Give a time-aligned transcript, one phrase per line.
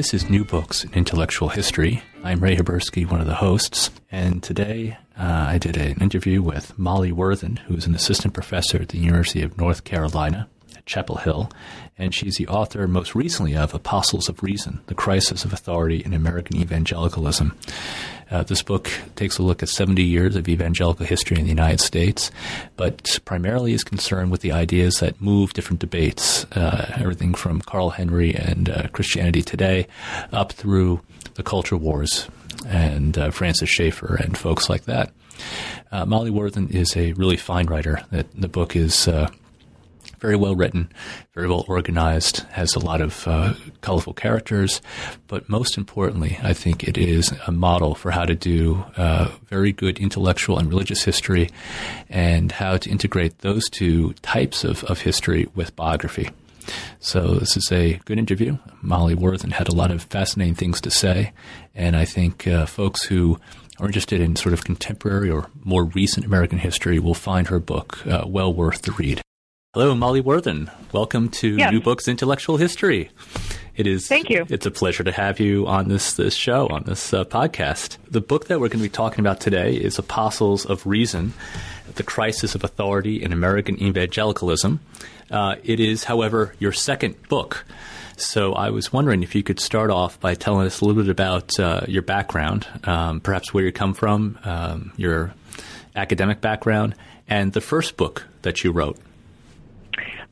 [0.00, 2.02] This is New Books in Intellectual History.
[2.24, 6.78] I'm Ray Haberski, one of the hosts, and today uh, I did an interview with
[6.78, 11.50] Molly Worthen, who's an assistant professor at the University of North Carolina at Chapel Hill,
[11.98, 16.14] and she's the author most recently of Apostles of Reason The Crisis of Authority in
[16.14, 17.54] American Evangelicalism.
[18.30, 21.80] Uh, this book takes a look at 70 years of evangelical history in the United
[21.80, 22.30] States,
[22.76, 27.90] but primarily is concerned with the ideas that move different debates, uh, everything from Carl
[27.90, 29.86] Henry and uh, Christianity Today
[30.32, 31.00] up through
[31.34, 32.28] the culture wars
[32.66, 35.12] and uh, Francis Schaeffer and folks like that.
[35.90, 38.02] Uh, Molly Worthen is a really fine writer.
[38.10, 39.30] That the book is uh,
[40.20, 40.90] very well written,
[41.34, 44.80] very well organized, has a lot of uh, colorful characters,
[45.26, 49.72] but most importantly, I think it is a model for how to do uh, very
[49.72, 51.50] good intellectual and religious history
[52.08, 56.28] and how to integrate those two types of, of history with biography.
[57.00, 58.58] So this is a good interview.
[58.82, 61.32] Molly Worthen had a lot of fascinating things to say,
[61.74, 63.40] and I think uh, folks who
[63.80, 68.06] are interested in sort of contemporary or more recent American history will find her book
[68.06, 69.22] uh, well worth the read.
[69.72, 70.68] Hello, Molly Worthen.
[70.90, 71.70] Welcome to yes.
[71.70, 73.08] New Books Intellectual History.
[73.76, 74.08] It is.
[74.08, 74.44] Thank you.
[74.48, 77.96] It's a pleasure to have you on this this show on this uh, podcast.
[78.10, 81.34] The book that we're going to be talking about today is Apostles of Reason:
[81.94, 84.80] The Crisis of Authority in American Evangelicalism.
[85.30, 87.64] Uh, it is, however, your second book.
[88.16, 91.08] So I was wondering if you could start off by telling us a little bit
[91.08, 95.32] about uh, your background, um, perhaps where you come from, um, your
[95.94, 96.96] academic background,
[97.28, 98.98] and the first book that you wrote.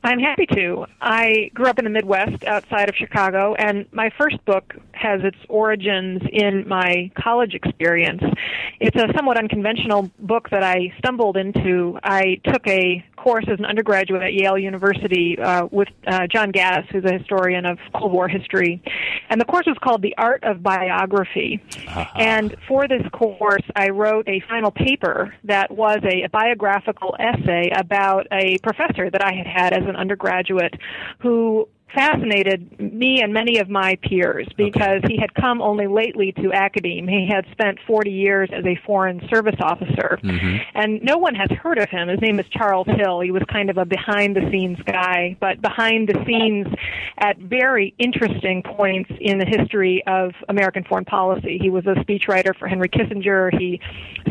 [0.03, 0.85] I'm happy to.
[1.01, 5.37] I grew up in the Midwest outside of Chicago, and my first book has its
[5.49, 8.23] origins in my college experience.
[8.79, 11.99] It's a somewhat unconventional book that I stumbled into.
[12.01, 16.87] I took a course as an undergraduate at Yale University uh, with uh, John Gaddis,
[16.91, 18.81] who's a historian of Cold War history.
[19.29, 21.61] And the course was called The Art of Biography.
[21.87, 22.05] Uh-huh.
[22.15, 27.71] And for this course, I wrote a final paper that was a, a biographical essay
[27.75, 30.73] about a professor that I had had as an undergraduate
[31.19, 35.13] who fascinated me and many of my peers because okay.
[35.13, 37.07] he had come only lately to academe.
[37.07, 40.19] He had spent 40 years as a foreign service officer.
[40.23, 40.57] Mm-hmm.
[40.75, 42.07] And no one has heard of him.
[42.07, 43.21] His name is Charles Hill.
[43.21, 46.67] He was kind of a behind the scenes guy, but behind the scenes
[47.17, 51.57] at very interesting points in the history of American foreign policy.
[51.61, 53.57] He was a speechwriter for Henry Kissinger.
[53.57, 53.79] He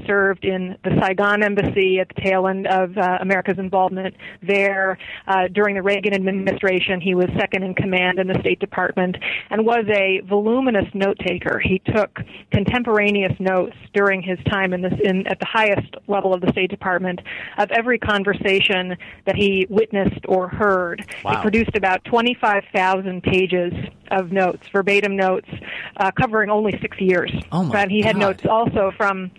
[0.06, 4.98] served in the Saigon embassy at the tail end of uh, America's involvement there.
[5.26, 9.16] Uh, during the Reagan administration, he was second in command in the State Department
[9.50, 11.58] and was a voluminous note taker.
[11.58, 12.20] He took
[12.52, 16.70] contemporaneous notes during his time in, this, in at the highest level of the State
[16.70, 17.20] Department
[17.56, 21.04] of every conversation that he witnessed or heard.
[21.24, 21.36] Wow.
[21.36, 23.72] He produced about 25,000 pages
[24.10, 25.48] of notes, verbatim notes,
[25.96, 27.32] uh, covering only six years.
[27.52, 28.20] Oh my and he had God.
[28.20, 29.30] notes also from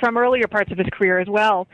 [0.00, 1.66] from earlier parts of his career as well.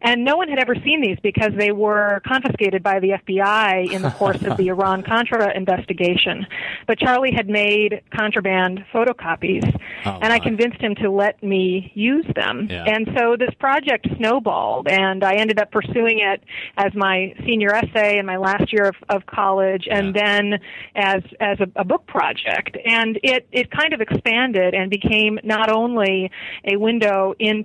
[0.00, 4.02] And no one had ever seen these because they were confiscated by the FBI in
[4.02, 6.46] the course of the Iran Contra investigation.
[6.86, 9.64] But Charlie had made contraband photocopies,
[10.04, 12.66] oh, and I convinced him to let me use them.
[12.70, 12.84] Yeah.
[12.84, 16.42] And so this project snowballed, and I ended up pursuing it
[16.76, 20.22] as my senior essay in my last year of, of college, and Yeah.
[20.24, 20.60] then
[20.96, 22.76] as as a, a book project.
[22.84, 26.30] And it it kind of expanded and became not only
[26.64, 27.61] a window into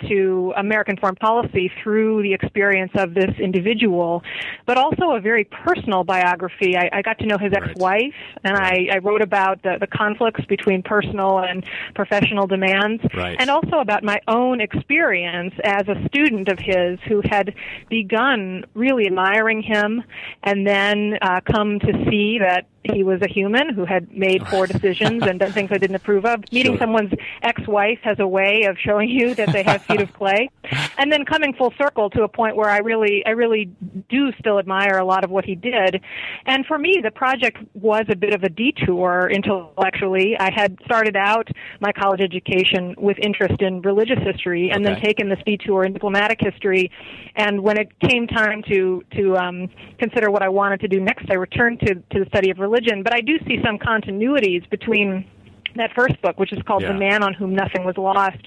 [0.56, 4.24] American foreign policy through the experience of this individual,
[4.66, 6.76] but also a very personal biography.
[6.78, 7.64] I, I got to know his Right.
[7.70, 8.14] ex-wife,
[8.44, 11.66] and I, I wrote about the, the conflicts between personal and
[11.96, 13.36] professional demands, Right.
[13.40, 17.54] and also about my own experience as a student of his who had
[17.90, 20.04] begun really admiring him,
[20.44, 24.68] and then uh, come to see that he was a human who had made poor
[24.74, 26.44] decisions and done things I didn't approve of.
[26.52, 26.80] Meeting Sure.
[26.82, 27.12] someone's
[27.44, 30.50] ex-wife has a way of showing you that they have feet of clay,
[30.98, 33.70] and then coming full circle to a point where I really, I really
[34.10, 36.02] do still admire a lot of what he did.
[36.46, 40.36] And for me, the project was a bit of a detour intellectually.
[40.40, 41.48] I had started out
[41.82, 44.94] my college education with interest in religious history, and Okay.
[44.94, 46.92] then taken this detour in diplomatic history.
[47.36, 49.70] And when it came time to to um,
[50.00, 52.77] consider what I wanted to do next, I returned to to the study of religion
[52.78, 55.26] religion, but I do see some continuities between
[55.76, 56.94] that first book, which is called Yeah.
[56.94, 58.38] The Man on Whom Nothing Was Lost,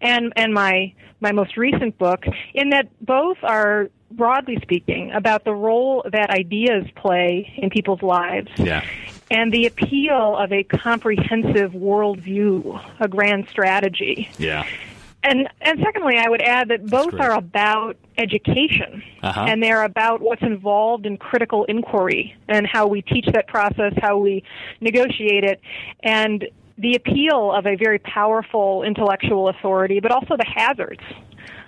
[0.00, 5.52] and and my my most recent book, in that both are broadly speaking about the
[5.52, 8.84] role that ideas play in people's lives Yeah.
[9.30, 14.28] and the appeal of a comprehensive worldview, a grand strategy.
[14.38, 14.64] Yeah.
[15.28, 19.46] And and secondly, I would add that both are about education, Uh-huh.
[19.48, 24.16] and they're about what's involved in critical inquiry and how we teach that process, how
[24.16, 24.42] we
[24.80, 25.60] negotiate it,
[26.02, 26.48] and
[26.78, 31.02] the appeal of a very powerful intellectual authority, but also the hazards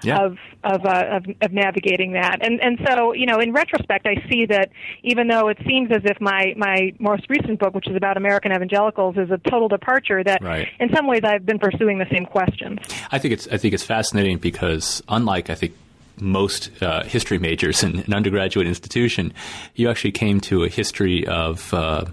[0.03, 0.25] Yeah.
[0.25, 2.39] of of, uh, of of navigating that.
[2.45, 4.71] And and so you know, in retrospect, I see that
[5.03, 8.53] even though it seems as if my my most recent book, which is about American
[8.53, 10.69] evangelicals, is a total departure, that Right.
[10.79, 12.79] in some ways I've been pursuing the same questions.
[13.13, 15.73] I think it's I think it's fascinating because unlike I think
[16.21, 19.33] most uh, history majors in an undergraduate institution,
[19.75, 21.73] you actually came to a history of.
[21.75, 22.05] Uh,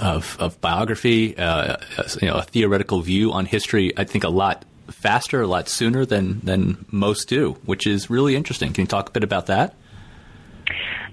[0.00, 1.76] of, of biography, uh,
[2.20, 3.92] you know, a theoretical view on history.
[3.96, 8.36] I think a lot faster, a lot sooner than than most do, which is really
[8.36, 8.72] interesting.
[8.72, 9.74] Can you talk a bit about that?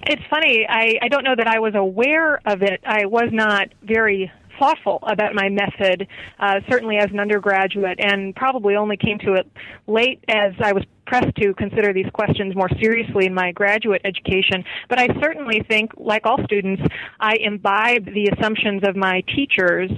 [0.08, 0.66] It's funny.
[0.68, 2.80] I, I don't know that I was aware of it.
[2.86, 6.06] I was not very thoughtful about my method,
[6.38, 9.50] uh, certainly as an undergraduate, and probably only came to it
[9.86, 14.64] late as I was pressed to consider these questions more seriously in my graduate education.
[14.88, 16.82] But I certainly think, like all students,
[17.20, 19.90] I imbibe the assumptions of my teachers.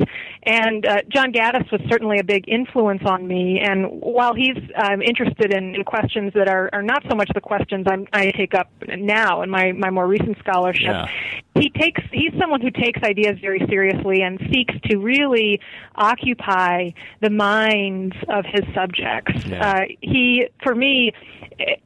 [0.45, 3.61] And uh, John Gaddis was certainly a big influence on me.
[3.61, 7.41] And while he's um, interested in, in questions that are, are not so much the
[7.41, 11.07] questions I'm, I take up now in my, my more recent scholarship, Yeah.
[11.55, 15.61] he takes he's someone who takes ideas very seriously and seeks to really
[15.95, 16.91] occupy
[17.21, 19.45] the minds of his subjects.
[19.47, 19.69] Yeah.
[19.69, 20.98] Uh, he, for me,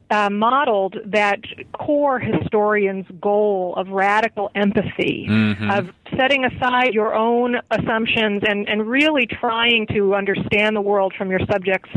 [0.09, 1.39] uh, modeled that
[1.73, 5.27] core historian's goal of radical empathy,
[5.69, 11.29] of setting aside your own assumptions and, and really trying to understand the world from
[11.29, 11.89] your subject's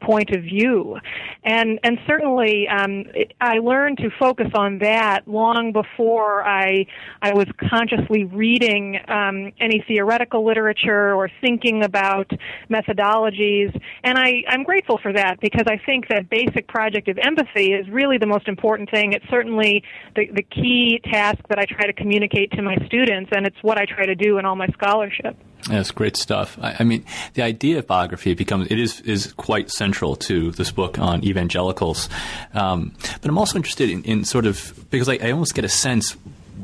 [0.00, 0.98] point of view.
[1.44, 3.04] And, and certainly, um,
[3.40, 6.86] I learned to focus on that long before I,
[7.22, 12.30] I was consciously reading um, any theoretical literature or thinking about
[12.70, 13.78] methodologies.
[14.02, 17.88] And I, I'm grateful for that because I think that basic project of empathy is
[17.88, 19.12] really the most important thing.
[19.12, 19.82] It's certainly
[20.16, 23.78] the, the key task that I try to communicate to my students, and it's what
[23.78, 25.36] I try to do in all my scholarship.
[25.68, 26.58] That's great stuff.
[26.60, 30.70] I, I mean, the idea of biography becomes it is is quite central to this
[30.70, 32.10] book on evangelicals.
[32.52, 35.70] Um, but I'm also interested in, in sort of because I, I almost get a
[35.70, 36.16] sense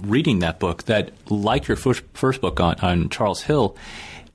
[0.02, 3.75] reading that book that, like your first first book on on Charles Hill,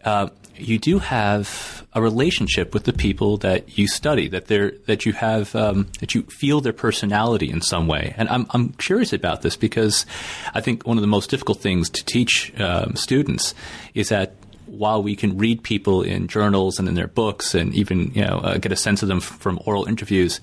[0.03, 4.27] uh, you do have a relationship with the people that you study.
[4.27, 8.13] That they that you have um, that you feel their personality in some way.
[8.17, 10.05] And I'm I'm curious about this because
[10.53, 13.53] I think one of the most difficult things to teach um, students
[13.93, 14.35] is that
[14.65, 18.39] while we can read people in journals and in their books and even you know
[18.39, 20.41] uh, get a sense of them from oral interviews,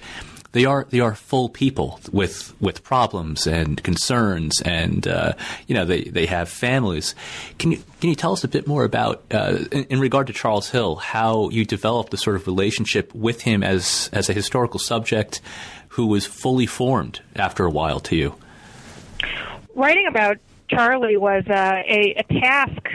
[0.52, 5.32] they are they are full people with with problems and concerns and uh,
[5.66, 7.14] you know they, they have families.
[7.58, 10.32] Can you can you tell us a bit more about uh, in, in regard to
[10.32, 14.78] Charles Hill how you developed the sort of relationship with him as as a historical
[14.78, 15.40] subject
[15.88, 18.34] who was fully formed after a while to you?
[19.74, 20.38] writing about
[20.68, 22.88] Charlie was uh, a, a task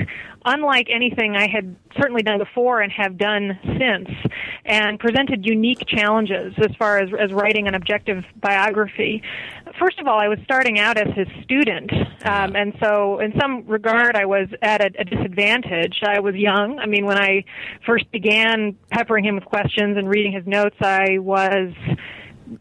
[0.48, 4.10] unlike anything I had certainly done before and have done since,
[4.66, 9.22] and presented unique challenges as far as, as writing an objective biography.
[9.80, 11.92] First of all, I was starting out as his student,
[12.26, 16.00] um, and so in some regard, I was at a, a disadvantage.
[16.04, 16.80] I was young.
[16.80, 17.44] I mean, when I
[17.86, 21.74] first began peppering him with questions and reading his notes, I was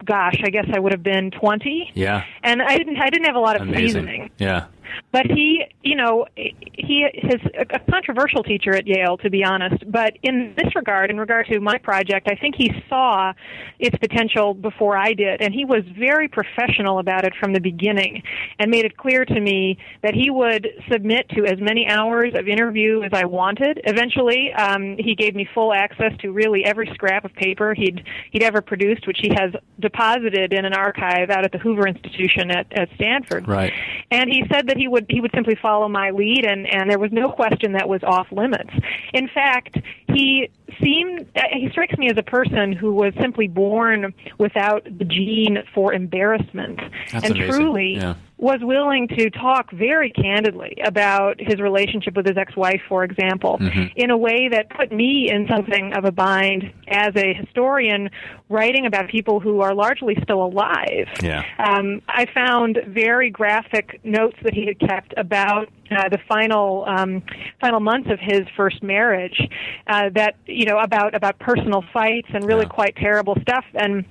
[0.05, 1.93] gosh, I guess I would have been 20.
[1.95, 2.25] Yeah.
[2.43, 3.87] And I didn't I didn't have a lot of Amazing.
[3.87, 4.31] seasoning.
[4.39, 4.67] Yeah.
[5.13, 9.91] But he, you know, he is a controversial teacher at Yale, to be honest.
[9.91, 13.33] But in this regard, in regard to my project, I think he saw
[13.79, 18.23] its potential before I did, and he was very professional about it from the beginning,
[18.59, 22.49] and made it clear to me that he would submit to as many hours of
[22.49, 23.81] interview as I wanted.
[23.85, 28.43] Eventually, um, he gave me full access to really every scrap of paper he'd he'd
[28.43, 32.67] ever produced, which he has deposited in an archive out at the Hoover Institution at,
[32.73, 33.47] at Stanford.
[33.49, 33.73] Right.
[34.11, 36.99] And he said that he would he would simply follow my lead, and and there
[36.99, 38.71] was no question that was off limits.
[39.13, 39.79] In fact,
[40.09, 40.51] he
[40.83, 45.59] seemed uh, he strikes me as a person who was simply born without the gene
[45.75, 46.81] for embarrassment,
[47.13, 47.51] That's and amazing.
[47.51, 47.95] truly.
[47.97, 48.15] Yeah.
[48.39, 53.87] Was willing to talk very candidly about his relationship with his ex-wife, for example, mm-hmm.
[53.97, 58.11] in a way that put me in something of a bind as a historian
[58.51, 61.09] writing about people who are largely still alive.
[61.23, 61.45] Yeah.
[61.59, 67.23] Um, I found very graphic notes that he had kept about uh, the final um,
[67.61, 69.41] final months of his first marriage.
[69.87, 72.69] Uh, that you know about about personal fights and really yeah.
[72.69, 74.05] quite terrible stuff and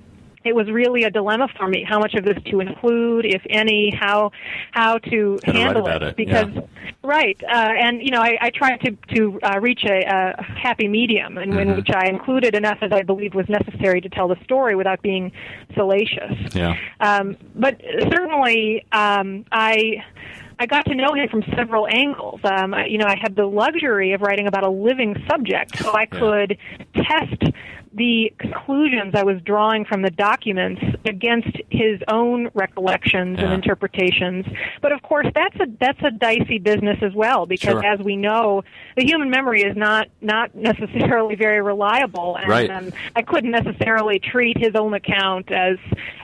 [0.46, 3.92] it was really a dilemma for me how much of this to include, if any,
[4.00, 4.32] how
[4.72, 6.04] how to how handle to it.
[6.04, 6.16] it.
[6.16, 6.62] Because yeah.
[7.04, 10.04] right, uh, and you know, I, I tried to to uh, reach a,
[10.38, 11.60] a happy medium, in, mm-hmm.
[11.60, 15.02] in which I included enough as I believed was necessary to tell the story without
[15.02, 15.32] being
[15.74, 16.54] salacious.
[16.54, 16.76] Yeah.
[17.00, 20.04] Um, but certainly, um, I.
[20.58, 22.40] I got to know him from several angles.
[22.46, 25.94] Um, I, you know, I had the luxury of writing about a living subject, so
[25.94, 26.58] I could
[26.96, 27.04] yeah.
[27.04, 27.44] test
[27.96, 33.46] the conclusions I was drawing from the documents against his own recollections yeah.
[33.46, 34.46] and interpretations.
[34.82, 37.86] But of course, that's a that's a dicey business as well because, sure.
[37.86, 38.64] as we know,
[38.98, 42.70] the human memory is not not necessarily very reliable, and right.
[42.70, 45.78] um, I couldn't necessarily treat his own account as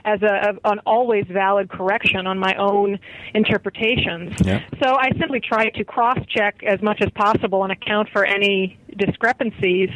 [0.04, 2.98] as a, a, an always valid correction on my own
[3.34, 4.34] interpretations.
[4.44, 4.62] Yeah.
[4.82, 8.78] So I simply tried to cross check as much as possible and account for any
[8.96, 9.90] discrepancies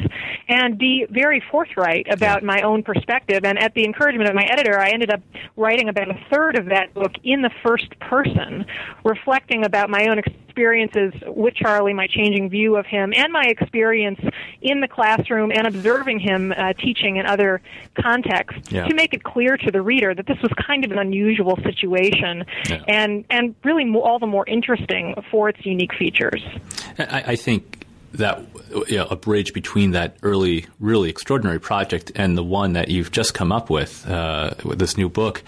[0.47, 3.43] and be very forthright about my own perspective.
[3.43, 5.21] And at the encouragement of my editor, I ended up
[5.55, 8.65] writing about a third of that book in the first person,
[9.03, 14.19] reflecting about my own experiences with Charlie, my changing view of him, and my experience
[14.61, 17.61] in the classroom and observing him uh, teaching in other
[18.01, 18.87] contexts yeah.
[18.87, 22.43] to make it clear to the reader that this was kind of an unusual situation
[22.69, 22.83] yeah.
[22.87, 26.43] and, and really all the more interesting for its unique features.
[26.97, 27.86] I, I think
[28.17, 28.41] that
[28.87, 33.11] you know, a bridge between that early, really extraordinary project and the one that you've
[33.11, 35.43] just come up with uh, with this new book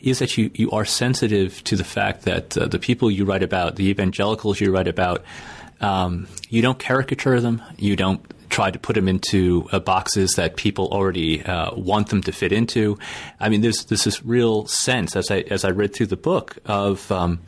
[0.00, 3.42] is that you, you are sensitive to the fact that uh, the people you write
[3.42, 5.24] about, the evangelicals you write about,
[5.80, 10.56] um, you don't caricature them, you don't try to put them into uh, boxes that
[10.56, 12.98] people already uh, want them to fit into.
[13.40, 16.58] I mean, there's, there's this real sense as I as I read through the book
[16.66, 17.10] of.
[17.10, 17.40] Um,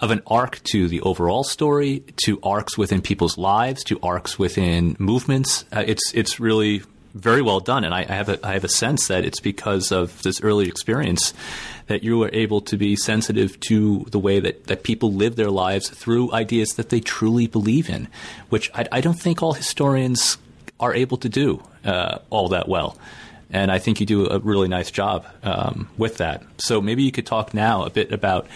[0.00, 4.96] of an arc to the overall story, to arcs within people's lives, to arcs within
[4.98, 5.64] movements.
[5.72, 6.82] Uh, it's it's really
[7.14, 9.92] very well done, and I, I, have a I have a sense that it's because
[9.92, 11.32] of this early experience
[11.86, 15.50] that you were able to be sensitive to the way that, that people live their
[15.50, 18.08] lives through ideas that they truly believe in,
[18.48, 20.38] which I, I don't think all historians
[20.80, 22.96] are able to do uh, all that well.
[23.50, 26.42] And I think you do a really nice job um, with that.
[26.58, 28.48] So maybe you could talk now a bit about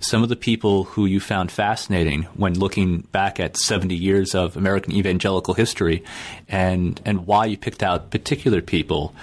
[0.00, 4.56] some of the people who you found fascinating when looking back at 70 years of
[4.56, 6.04] American evangelical history
[6.48, 9.14] and, and why you picked out particular people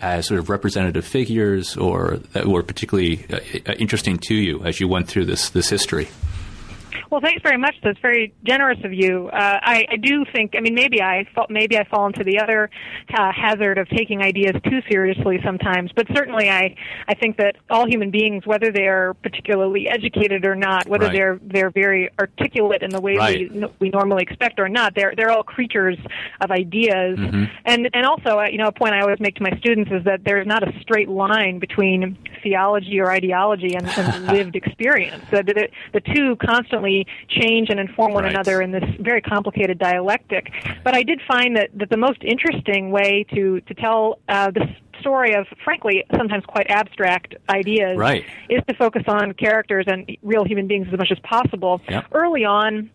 [0.00, 4.86] as sort of representative figures or that were particularly uh, interesting to you as you
[4.86, 6.08] went through this, this history.
[7.10, 7.74] Well, thanks very much.
[7.82, 9.28] That's very generous of you.
[9.28, 10.54] Uh, I, I do think.
[10.56, 12.70] I mean, maybe I maybe I fall into the other
[13.12, 15.90] uh, hazard of taking ideas too seriously sometimes.
[15.94, 16.74] But certainly, I
[17.06, 21.12] I think that all human beings, whether they are particularly educated or not, whether right.
[21.12, 23.52] they're they're very articulate in the way right.
[23.52, 25.98] we we normally expect or not, they're they're all creatures
[26.40, 27.18] of ideas.
[27.18, 27.44] Mm-hmm.
[27.64, 30.04] And and also, uh, you know, a point I always make to my students is
[30.04, 35.24] that there's not a straight line between theology or ideology and, and lived experience.
[35.30, 36.77] That the, the two constantly
[37.28, 38.32] change and inform one right.
[38.32, 40.52] another in this very complicated dialectic.
[40.84, 44.68] But I did find that, that the most interesting way to, to tell uh, this
[45.00, 48.24] story of, frankly, sometimes quite abstract ideas right.
[48.48, 51.80] is to focus on characters and real human beings as much as possible.
[51.88, 52.06] Yep.
[52.12, 52.90] Early on,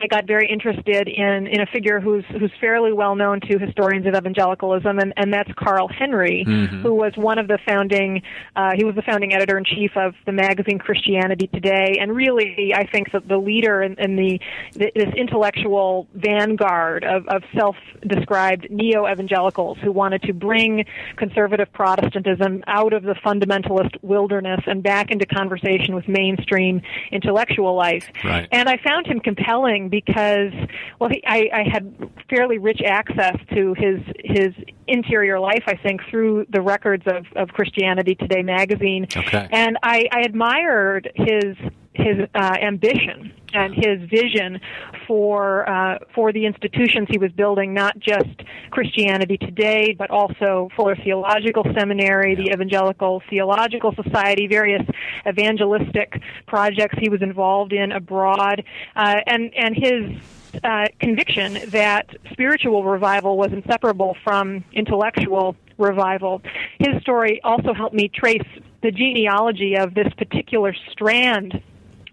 [0.00, 4.06] I got very interested in in a figure who's who's fairly well known to historians
[4.06, 6.82] of evangelicalism, and, and that's Carl Henry, mm-hmm.
[6.82, 8.22] who was one of the founding.
[8.54, 12.72] Uh, he was the founding editor in chief of the magazine Christianity Today, and really,
[12.74, 14.40] I think that the leader in, in the,
[14.72, 20.84] the this intellectual vanguard of, of self-described neo-evangelicals who wanted to bring
[21.16, 28.08] conservative Protestantism out of the fundamentalist wilderness and back into conversation with mainstream intellectual life.
[28.24, 28.48] Right.
[28.50, 30.52] And I found him compelling because,
[30.98, 31.94] well, he, I, I had
[32.28, 34.52] fairly rich access to his his
[34.88, 39.48] interior life, I think, through the records of, of Christianity Today magazine, okay.
[39.50, 41.56] and I, I admired his
[41.96, 44.60] his uh, ambition and his vision
[45.06, 50.96] for uh, for the institutions he was building, not just Christianity Today, but also Fuller
[50.96, 54.82] Theological Seminary, the Evangelical Theological Society, various
[55.26, 62.84] evangelistic projects he was involved in abroad, uh, and and his uh, conviction that spiritual
[62.84, 66.42] revival was inseparable from intellectual revival.
[66.78, 68.46] His story also helped me trace
[68.82, 71.60] the genealogy of this particular strand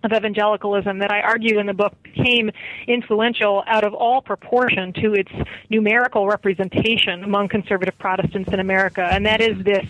[0.04, 2.52] of evangelicalism that I argue in the book became
[2.88, 5.32] influential out of all proportion to its
[5.70, 9.86] numerical representation among conservative Protestants in America, and that is this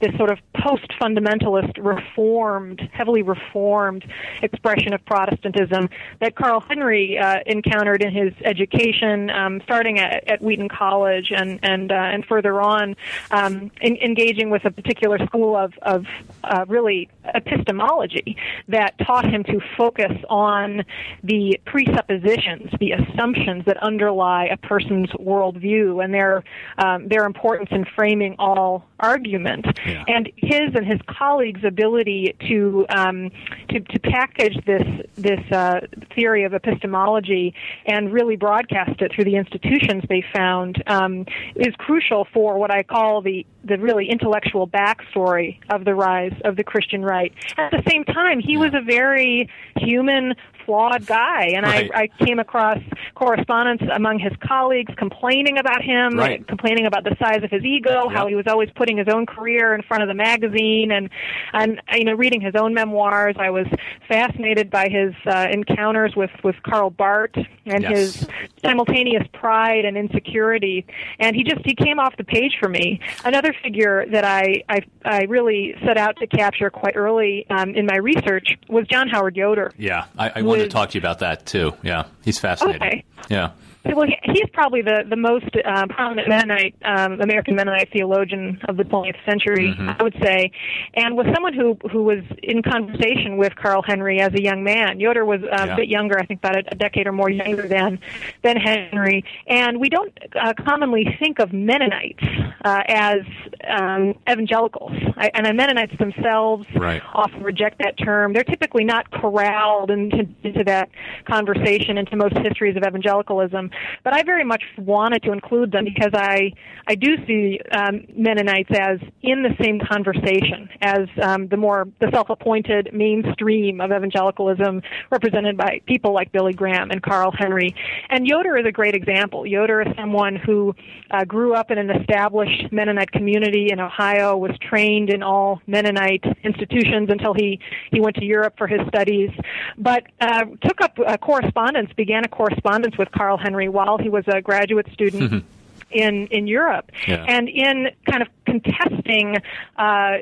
[0.00, 4.04] this sort of post-fundamentalist, reformed, heavily reformed
[4.42, 5.88] expression of Protestantism
[6.20, 11.58] that Carl Henry uh, encountered in his education, um, starting at, at, Wheaton College and
[11.62, 12.94] and uh, and further on,
[13.30, 16.06] um, in, engaging with a particular school of of
[16.44, 18.36] uh, really epistemology
[18.68, 20.84] that taught him to focus on
[21.22, 26.44] the presuppositions, the assumptions that underlie a person's worldview and their
[26.78, 29.66] um, their importance in framing all argument.
[29.86, 30.04] Yeah.
[30.08, 33.30] And his and his colleagues' ability to um,
[33.70, 34.86] to, to package this
[35.16, 35.80] this uh,
[36.14, 37.54] theory of epistemology
[37.86, 42.82] and really broadcast it through the institutions they found um, is crucial for what I
[42.82, 47.32] call the the really intellectual backstory of the rise of the Christian right.
[47.56, 50.34] At the same time, he was a very human,
[50.66, 51.90] flawed guy, and right.
[51.94, 52.78] I, I came across
[53.14, 56.46] correspondence among his colleagues complaining about him, right.
[56.46, 58.12] complaining about the size of his ego, yep.
[58.12, 61.08] how he was always putting his own career in front of the magazine, and
[61.52, 63.66] and you know, reading his own memoirs, I was
[64.08, 67.92] fascinated by his uh, encounters with with Karl Barth and yes.
[67.92, 68.28] his
[68.62, 70.84] simultaneous pride and insecurity,
[71.18, 73.00] and he just he came off the page for me.
[73.24, 77.86] Another figure that I I, I really set out to capture quite early um, in
[77.86, 79.72] my research was John Howard Yoder.
[79.78, 81.74] Yeah, I, I wanted to talk to you about that too.
[81.82, 82.82] Yeah, he's fascinating.
[82.82, 83.04] Okay.
[83.28, 83.50] Yeah.
[83.94, 88.84] Well, he's probably the the most uh, prominent Mennonite um, American Mennonite theologian of the
[88.84, 89.90] 20th century, mm-hmm.
[89.98, 90.50] I would say,
[90.94, 95.00] and was someone who who was in conversation with Carl Henry as a young man.
[95.00, 95.64] Yoder was uh, yeah.
[95.72, 97.98] a bit younger, I think, about a, a, decade or more younger than
[98.42, 102.24] than Henry, and we don't uh, commonly think of Mennonites
[102.64, 103.20] uh, as
[103.68, 107.02] um, evangelicals, I, and the Mennonites themselves right.
[107.14, 108.32] often reject that term.
[108.32, 110.88] They're typically not corralled into, into that
[111.26, 113.70] conversation into most histories of evangelicalism.
[114.04, 116.52] But I very much wanted to include them because I
[116.86, 122.10] I do see um, Mennonites as in the same conversation as um, the more the
[122.12, 127.74] self-appointed mainstream of evangelicalism, represented by people like Billy Graham and Carl Henry.
[128.10, 129.46] And Yoder is a great example.
[129.46, 130.74] Yoder is someone who
[131.10, 136.24] uh, grew up in an established Mennonite community in Ohio, was trained in all Mennonite
[136.44, 137.58] institutions until he
[137.90, 139.30] he went to Europe for his studies,
[139.78, 144.24] but uh, took up a correspondence, began a correspondence with Carl Henry while he was
[144.28, 145.22] a graduate student.
[145.22, 145.46] Mm-hmm.
[145.88, 147.24] In in Europe, yeah.
[147.28, 149.36] and in kind of contesting
[149.76, 150.16] uh,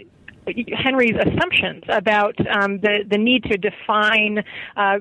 [0.76, 4.44] Henry's assumptions about um, the the need to define
[4.76, 4.98] uh,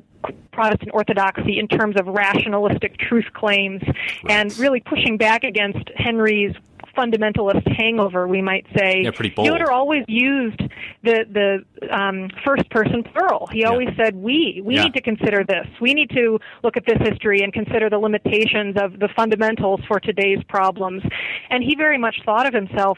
[0.51, 3.95] Protestant orthodoxy in terms of rationalistic truth claims, right.
[4.29, 6.56] and really pushing back against Henry's
[6.97, 9.01] fundamentalist hangover, we might say.
[9.03, 9.47] Yeah, pretty bold.
[9.47, 10.62] Yoder always used
[11.03, 13.47] the the um, first person plural.
[13.51, 14.06] He always yeah.
[14.06, 14.62] said we.
[14.63, 14.84] We yeah.
[14.84, 15.67] need to consider this.
[15.82, 19.99] We need to look at this history and consider the limitations of the fundamentals for
[19.99, 21.03] today's problems.
[21.49, 22.97] And he very much thought of himself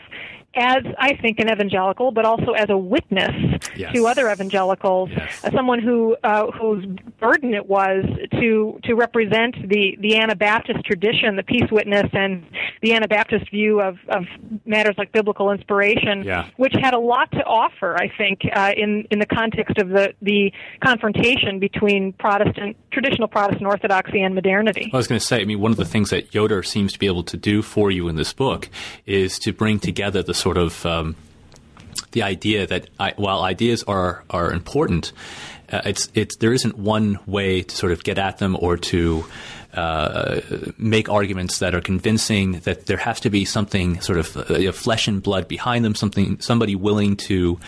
[0.56, 3.94] as I think an evangelical, but also as a witness yes.
[3.94, 5.44] to other evangelicals, yes.
[5.44, 6.86] as someone who uh, whose
[7.20, 8.06] burden it was
[8.40, 12.46] to to represent the the Anabaptist tradition, the peace witness, and
[12.82, 14.24] the Anabaptist view of of
[14.66, 16.50] matters like biblical inspiration, yeah.
[16.58, 17.96] which had a lot to offer.
[17.98, 20.52] I think uh, in in the context of the the
[20.84, 24.90] confrontation between Protestant traditional Protestant orthodoxy and modernity.
[24.94, 27.00] I was going to say, I mean, one of the things that Yoder seems to
[27.00, 28.70] be able to do for you in this book
[29.06, 31.16] is to bring together the sort of um,
[32.12, 35.12] the idea that I, while ideas are are important,
[35.72, 39.26] uh, it's it's there isn't one way to sort of get at them or to
[39.74, 40.42] uh,
[40.78, 42.60] make arguments that are convincing.
[42.60, 45.96] That there has to be something sort of uh, flesh and blood behind them.
[45.96, 47.60] Something somebody willing to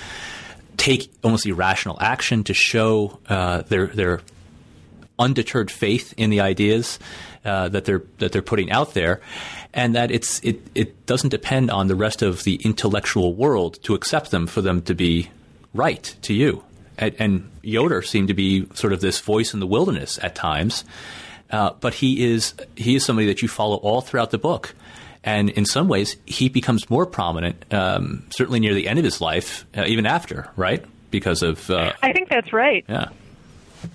[0.78, 4.22] take almost irrational action to show uh, their their
[5.18, 7.00] undeterred faith in the ideas
[7.44, 9.20] uh, that they're that they're putting out there,
[9.74, 13.94] and that it's it it doesn't depend on the rest of the intellectual world to
[13.94, 15.30] accept them for them to be
[15.74, 16.64] right to you.
[16.98, 20.84] And, and Yoder seemed to be sort of this voice in the wilderness at times,
[21.52, 24.74] uh, but he is he is somebody that you follow all throughout the book.
[25.24, 29.20] And in some ways, he becomes more prominent, um, certainly near the end of his
[29.20, 30.86] life, uh, even after, right?
[31.12, 31.70] Because of.
[31.70, 32.86] Uh, I think that's right.
[32.88, 33.10] Yeah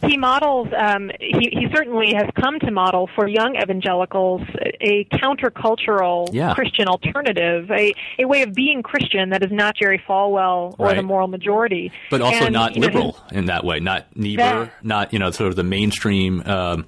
[0.04, 4.42] he models um, he, he certainly has come to model for young evangelicals
[4.80, 6.54] a countercultural yeah.
[6.54, 10.96] christian alternative a, a way of being christian that is not jerry falwell or right.
[10.96, 15.12] the moral majority but also and, not liberal know, in that way not niebuhr not
[15.12, 16.86] you know sort of the mainstream um,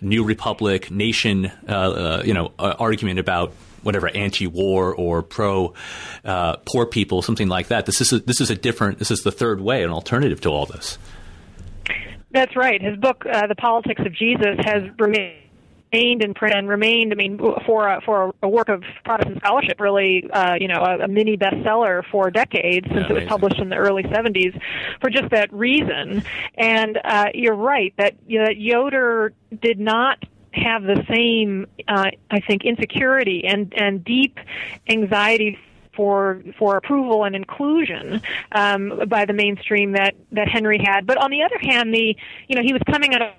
[0.00, 5.72] new republic nation uh, uh, you know uh, argument about whatever anti-war or pro
[6.24, 7.86] uh, poor people, something like that.
[7.86, 8.98] This is a, this is a different.
[8.98, 10.98] This is the third way, an alternative to all this.
[12.30, 12.80] That's right.
[12.80, 15.48] His book, uh, The Politics of Jesus, has remained
[15.92, 19.80] remained in print and remained, I mean, for a, for a work of Protestant scholarship,
[19.80, 23.68] really, uh, you know, a, a mini bestseller for decades since it was published in
[23.68, 24.60] the early 70s,
[25.00, 26.22] for just that reason.
[26.56, 32.10] And uh, you're right that you know, that Yoder did not have the same, uh,
[32.30, 34.38] I think, insecurity and and deep
[34.88, 35.58] anxiety
[35.98, 41.04] for for approval and inclusion um, by the mainstream that that Henry had.
[41.06, 43.32] But on the other hand, the you know he was coming out of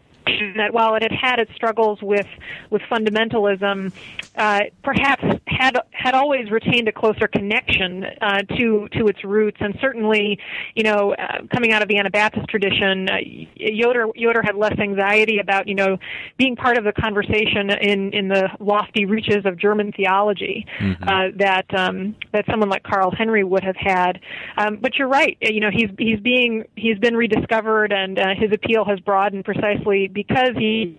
[0.57, 2.27] that while it had had its struggles with
[2.69, 3.91] with fundamentalism,
[4.35, 9.77] uh, perhaps had had always retained a closer connection uh, to to its roots, and
[9.81, 10.39] certainly,
[10.75, 13.17] you know, uh, coming out of the Anabaptist tradition, uh,
[13.55, 15.97] Yoder Yoder had less anxiety about you know
[16.37, 21.03] being part of the conversation in in the lofty reaches of German theology mm-hmm.
[21.03, 24.19] Uh, that um, that someone like Carl Henry would have had.
[24.57, 28.51] Um, but you're right, you know, he's he's being he's been rediscovered, and uh, his
[28.51, 30.97] appeal has broadened precisely because he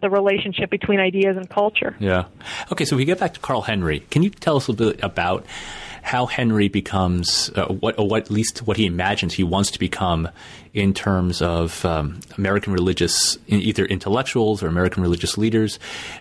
[0.00, 1.94] the relationship between ideas and culture.
[1.98, 2.24] Yeah.
[2.72, 4.00] Okay, so we get back to Carl Henry.
[4.10, 5.44] Can you tell us a little bit about
[6.02, 9.78] how Henry becomes, uh, what, or what, at least what he imagines he wants to
[9.78, 10.28] become
[10.72, 15.78] in terms of um, American religious, either intellectuals or American religious leaders,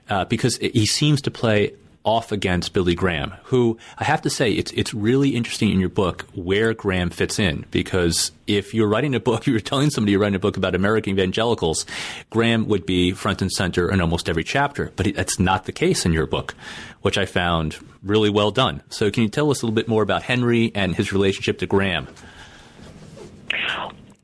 [0.10, 4.52] uh, because he seems to play off against Billy Graham, who I have to say
[4.52, 9.14] it's it's really interesting in your book where Graham fits in because if you're writing
[9.14, 11.86] a book, you're telling somebody you're writing a book about American evangelicals,
[12.30, 16.06] Graham would be front and center in almost every chapter, but that's not the case
[16.06, 16.56] in your book,
[17.02, 18.82] which I found really well done.
[18.90, 21.66] So can you tell us a little bit more about Henry and his relationship to
[21.68, 22.08] Graham?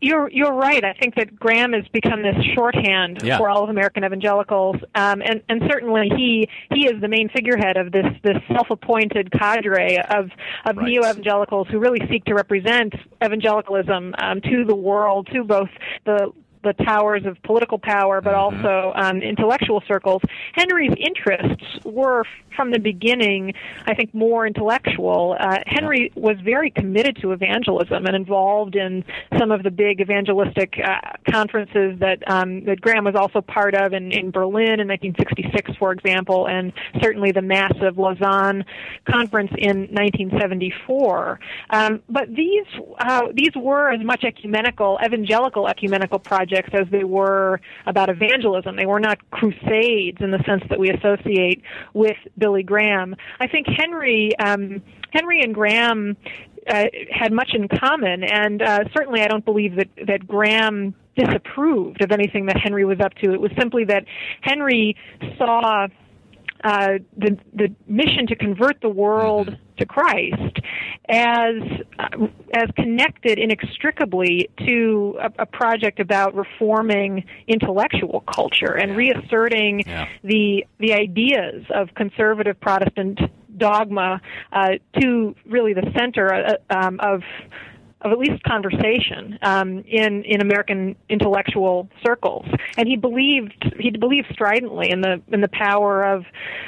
[0.03, 0.83] You're you're right.
[0.83, 3.37] I think that Graham has become this shorthand yeah.
[3.37, 7.77] for all of American evangelicals, um, and and certainly he he is the main figurehead
[7.77, 10.29] of this this self-appointed cadre of
[10.65, 10.85] of right.
[10.85, 15.69] neo evangelicals who really seek to represent evangelicalism um, to the world, to both
[16.03, 16.33] the
[16.63, 18.65] the towers of political power, but mm-hmm.
[18.65, 20.21] also um, intellectual circles.
[20.53, 22.23] Henry's interests were
[22.55, 23.53] from the beginning,
[23.85, 25.35] I think, more intellectual.
[25.39, 26.21] Uh, Henry yeah.
[26.21, 29.03] was very committed to evangelism and involved in
[29.37, 30.99] some of the big evangelistic uh,
[31.29, 35.91] conferences that um, that Graham was also part of in, in Berlin in 1966, for
[35.91, 36.71] example, and
[37.01, 38.63] certainly the massive Lausanne
[39.09, 41.39] conference in 1974.
[41.71, 42.65] Um, but these
[42.99, 48.75] uh, these were as much ecumenical, evangelical ecumenical projects projects as they were about evangelism.
[48.75, 51.61] They were not crusades in the sense that we associate
[51.93, 53.15] with Billy Graham.
[53.39, 56.17] I think Henry um, Henry and Graham
[56.67, 62.03] uh, had much in common, and uh, certainly I don't believe that that Graham disapproved
[62.03, 63.33] of anything that Henry was up to.
[63.33, 64.05] It was simply that
[64.41, 64.95] Henry
[65.37, 65.87] saw
[66.63, 69.75] uh, the the mission to convert the world mm-hmm.
[69.77, 70.59] to Christ
[71.09, 71.55] as
[71.99, 80.07] uh, as connected inextricably to a, a, project about reforming intellectual culture and reasserting yeah.
[80.23, 83.19] the the ideas of conservative Protestant
[83.57, 84.21] dogma
[84.51, 87.21] uh, to really the center uh, um, of
[88.03, 92.45] of at least conversation um, in in American intellectual circles,
[92.77, 96.25] and he believed he believed stridently in the in the power of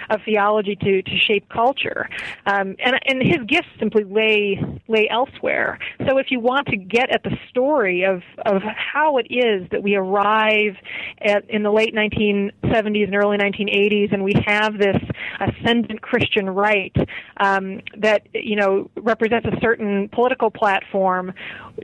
[0.09, 2.09] of theology to to shape culture,
[2.45, 5.77] um, and and his gifts simply lay lay elsewhere.
[6.07, 9.83] So if you want to get at the story of of how it is that
[9.83, 10.75] we arrive
[11.21, 14.97] at in the late 1970s and early 1980s, and we have this
[15.39, 16.95] ascendant Christian right
[17.37, 21.24] um, that you know represents a certain political platform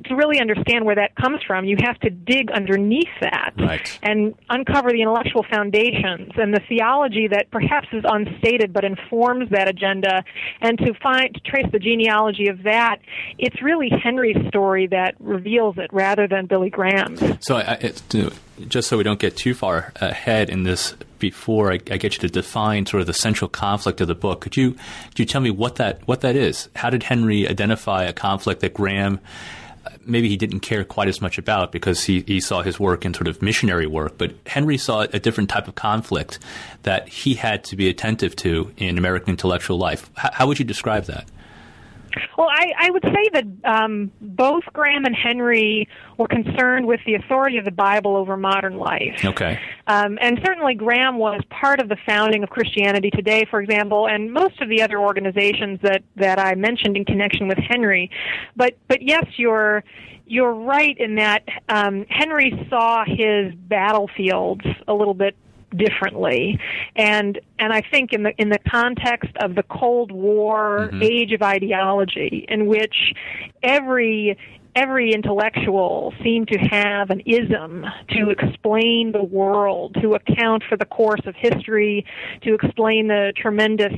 [0.05, 3.99] to really understand where that comes from, you have to dig underneath that right.
[4.03, 9.67] and uncover the intellectual foundations and the theology that perhaps is unstated but informs that
[9.67, 10.23] agenda,
[10.61, 12.97] and to find to trace the genealogy of that.
[13.37, 17.21] It's really Henry's story that reveals it rather than Billy Graham's.
[17.41, 17.77] So, I,
[18.67, 22.19] just so we don't get too far ahead in this before I, I, get you
[22.21, 24.41] to define sort of the central conflict of the book.
[24.41, 26.69] Could you could you tell me what that what that is?
[26.75, 29.19] How did Henry identify a conflict that Graham
[30.05, 33.13] maybe he didn't care quite as much about because he, he saw his work in
[33.13, 36.39] sort of missionary work, but Henry saw a different type of conflict
[36.83, 40.09] that he had to be attentive to in American intellectual life.
[40.17, 41.27] H- how would you describe that?
[42.37, 47.15] Well, I, I would say that um, both Graham and Henry were concerned with the
[47.15, 49.23] authority of the Bible over modern life.
[49.23, 49.59] Okay.
[49.87, 54.31] Um, and certainly Graham was part of the founding of Christianity Today, for example, and
[54.31, 58.09] most of the other organizations that, that I mentioned in connection with Henry.
[58.55, 59.83] But but yes, you're
[60.25, 65.35] you're right in that um, Henry saw his battlefields a little bit
[65.75, 66.59] differently
[66.95, 71.01] and and I think in the in the context of the Cold War mm-hmm.
[71.01, 73.13] age of ideology in which
[73.63, 74.37] every
[74.75, 80.85] every intellectual seemed to have an ism to explain the world, to account for the
[80.85, 82.05] course of history,
[82.43, 83.93] to explain the tremendous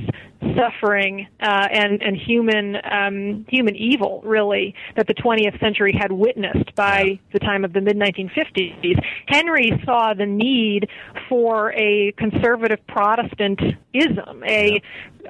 [0.56, 6.74] suffering uh, and and human um, human evil, really, that the 20th century had witnessed
[6.74, 8.98] by the time of the mid 1950s.
[9.26, 10.88] Henry saw the need
[11.28, 13.60] for a conservative Protestant
[13.92, 14.80] ism, a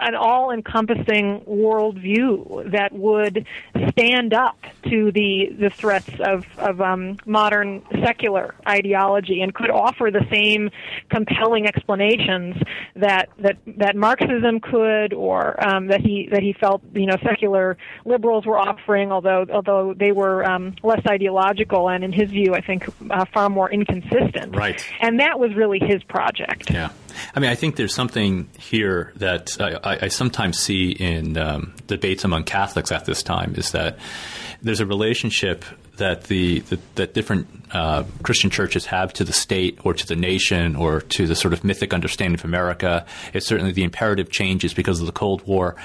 [0.00, 3.46] an all-encompassing worldview that would
[3.90, 10.10] stand up to the the threats of of um, modern secular ideology and could offer
[10.10, 10.70] the same
[11.10, 12.56] compelling explanations
[12.96, 17.76] that that that Marxism could, or um, that he that he felt you know secular
[18.04, 22.60] liberals were offering, although although they were um, less ideological and in his view, I
[22.60, 24.56] think uh, far more inconsistent.
[24.56, 24.84] Right.
[25.00, 26.70] And that was really his project.
[26.70, 26.90] Yeah.
[27.34, 32.24] I mean, I think there's something here that I, I sometimes see in um, debates
[32.24, 33.98] among Catholics at this time is that
[34.62, 35.64] there's a relationship
[35.96, 40.16] that the, the that different uh, Christian churches have to the state or to the
[40.16, 43.06] nation or to the sort of mythic understanding of America.
[43.32, 45.76] It's certainly the imperative changes because of the Cold War,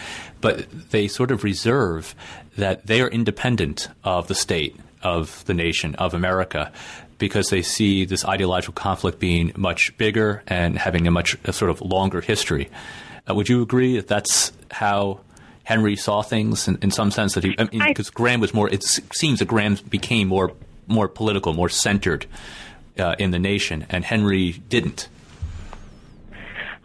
[0.41, 2.15] but they sort of reserve
[2.58, 6.72] that they are independent of the state, of the nation, of America
[7.17, 11.69] because they see this ideological conflict being much bigger and having a much a sort
[11.69, 12.69] of longer history.
[13.30, 15.19] Uh, would you agree that that's how
[15.69, 19.38] Henry saw things in, in some sense that he because Graham was more it seems
[19.38, 20.51] that Graham became more
[20.88, 22.25] more political, more centered
[22.97, 25.10] uh, in the nation, and Henry didn't.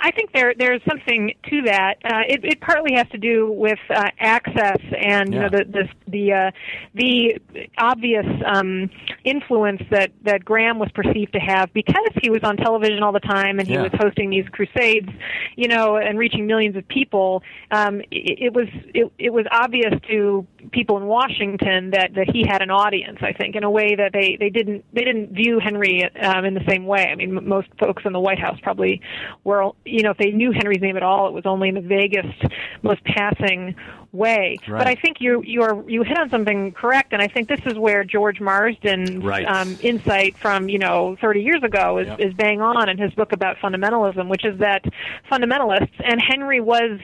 [0.05, 1.95] I think there there's something to that.
[2.05, 5.35] Uh, it, it partly has to do with uh, access and yeah.
[5.35, 6.51] you know the the the, uh,
[6.95, 7.41] the
[7.79, 8.91] obvious um,
[9.25, 13.21] influence that that Graham was perceived to have because he was on television all the
[13.21, 13.83] time and he yeah.
[13.83, 15.09] was hosting these crusades,
[15.57, 17.43] you know, and reaching millions of people.
[17.71, 22.45] Um, it, it was it, it was obvious to people in Washington that that he
[22.47, 23.21] had an audience.
[23.23, 26.53] I think in a way that they they didn't they didn't view Henry um, in
[26.53, 27.07] the same way.
[27.11, 29.01] I mean, most folks in the White House probably
[29.45, 31.81] were you know, if they knew Henry's name at all, it was only in the
[31.81, 32.53] vaguest,
[32.83, 33.77] most passing
[34.15, 34.57] way.
[34.67, 34.79] Right.
[34.79, 37.61] But I think you you are you hit on something correct, and I think this
[37.67, 39.45] is where George Marsden's right.
[39.47, 42.21] um, insight from you know 30 years ago is, yep.
[42.21, 44.85] is bang on in his book about fundamentalism, which is that
[45.31, 47.01] fundamentalists and Henry was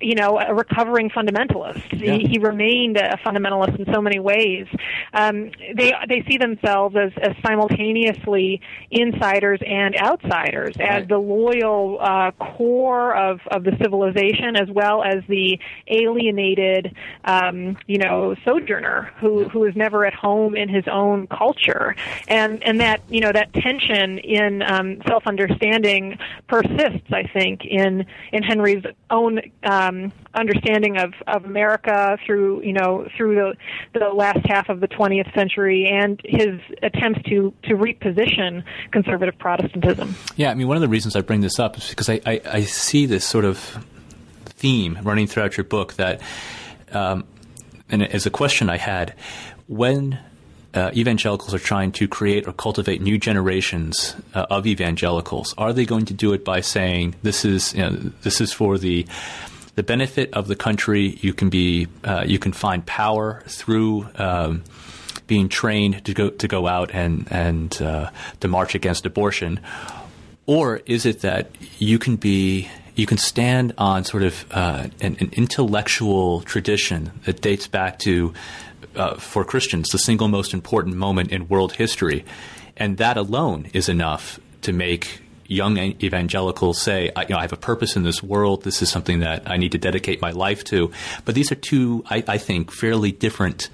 [0.00, 1.82] you know a recovering fundamentalist.
[1.92, 2.14] Yeah.
[2.14, 4.66] He, he remained a fundamentalist in so many ways.
[5.14, 11.02] Um, they they see themselves as, as simultaneously insiders and outsiders, right.
[11.02, 16.49] as the loyal uh, core of of the civilization as well as the alienated
[17.24, 21.94] um, you know, sojourner who who is never at home in his own culture,
[22.28, 27.12] and and that you know that tension in um, self understanding persists.
[27.12, 33.34] I think in in Henry's own um, understanding of, of America through you know through
[33.34, 39.38] the the last half of the 20th century and his attempts to to reposition conservative
[39.38, 40.14] Protestantism.
[40.36, 42.40] Yeah, I mean one of the reasons I bring this up is because I, I,
[42.44, 43.84] I see this sort of
[44.60, 46.20] theme running throughout your book that,
[46.92, 47.24] um,
[47.88, 49.14] and as a question I had,
[49.66, 50.18] when
[50.74, 55.84] uh, evangelicals are trying to create or cultivate new generations uh, of evangelicals, are they
[55.84, 57.90] going to do it by saying this is you know,
[58.22, 59.06] this is for the
[59.76, 61.18] the benefit of the country?
[61.20, 64.08] You can be uh, you can find power through.
[64.16, 64.62] Um,
[65.26, 69.60] being trained to go to go out and and uh, to march against abortion,
[70.46, 72.68] or is it that you can be
[73.00, 78.34] you can stand on sort of uh, an, an, intellectual tradition that dates back to,
[78.94, 82.26] uh, for Christians, the single most important moment in world history.
[82.76, 87.54] And that alone is enough to make young evangelicals say, I, you know, I have
[87.54, 88.64] a purpose in this world.
[88.64, 90.92] This is something that I need to dedicate my life to.
[91.24, 93.70] But these are two, I, I think, fairly different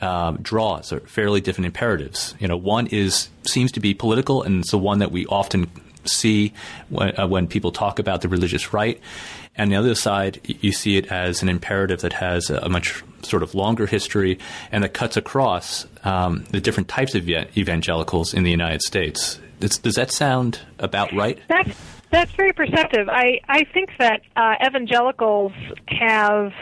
[0.00, 2.34] um, draws or fairly different imperatives.
[2.40, 5.70] You know, one is seems to be political, and it's the one that we often
[6.08, 6.52] see
[6.88, 9.00] when, uh, when people talk about the religious right.
[9.56, 13.42] And the other side, you see it as an imperative that has a much sort
[13.42, 14.38] of longer history
[14.70, 19.40] and that cuts across um, the different types of evangelicals in the United States.
[19.60, 21.38] Does, does that sound about right?
[21.48, 21.76] That's
[22.10, 23.08] that's very perceptive.
[23.08, 25.52] I I think that uh, evangelicals
[25.88, 26.52] have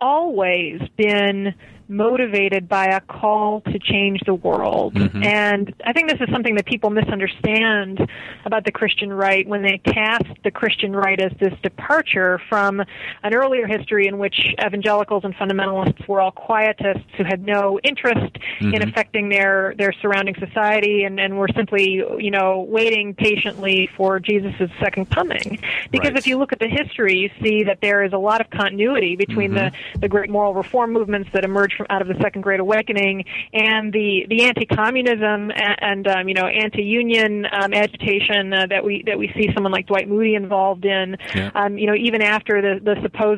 [0.00, 1.54] always been
[1.88, 4.94] motivated by a call to change the world.
[4.94, 5.22] Mm-hmm.
[5.22, 8.08] And I think this is something that people misunderstand
[8.44, 12.80] about the Christian right when they cast the Christian right as this departure from
[13.22, 18.34] an earlier history in which evangelicals and fundamentalists were all quietists who had no interest
[18.60, 18.74] mm-hmm.
[18.74, 24.18] in affecting their, their surrounding society and, and were simply, you know, waiting patiently for
[24.20, 25.58] Jesus' second coming.
[25.90, 26.18] Because right.
[26.18, 29.16] if you look at the history, you see that there is a lot of continuity
[29.16, 29.74] between mm-hmm.
[29.94, 33.24] the, the great moral reform movements that emerged from out of the Second Great Awakening
[33.52, 39.02] and the, the anti-communism and, and um, you know, anti-union um, agitation uh, that we
[39.06, 41.16] that we see someone like Dwight Moody involved in.
[41.34, 41.50] Yeah.
[41.54, 43.34] Um, you know, even after the, the supposed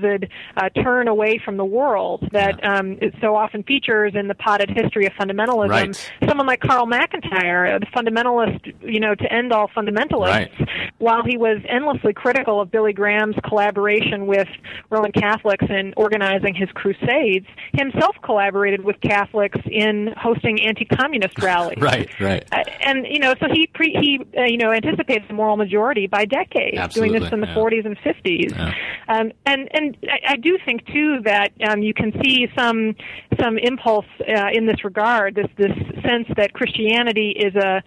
[0.57, 2.79] uh, turn away from the world that yeah.
[2.79, 5.69] um, it so often features in the potted history of fundamentalism.
[5.69, 6.13] Right.
[6.29, 10.69] Someone like Carl McIntire, the fundamentalist, you know, to end all fundamentalists, right.
[10.99, 14.49] while he was endlessly critical of Billy Graham's collaboration with
[14.91, 21.79] Roman Catholics in organizing his crusades, himself collaborated with Catholics in hosting anti-communist rallies.
[21.81, 22.45] right, right.
[22.53, 26.07] Uh, and you know, so he pre, he uh, you know anticipates the moral majority
[26.07, 27.11] by decades, Absolutely.
[27.11, 27.55] doing this in the yeah.
[27.55, 28.51] 40s and 50s.
[28.51, 28.75] Yeah.
[29.09, 32.97] Um, and and I, I do think too that um, you can see some
[33.41, 35.37] some impulse uh, in this regard.
[35.37, 37.83] This this sense that Christianity is a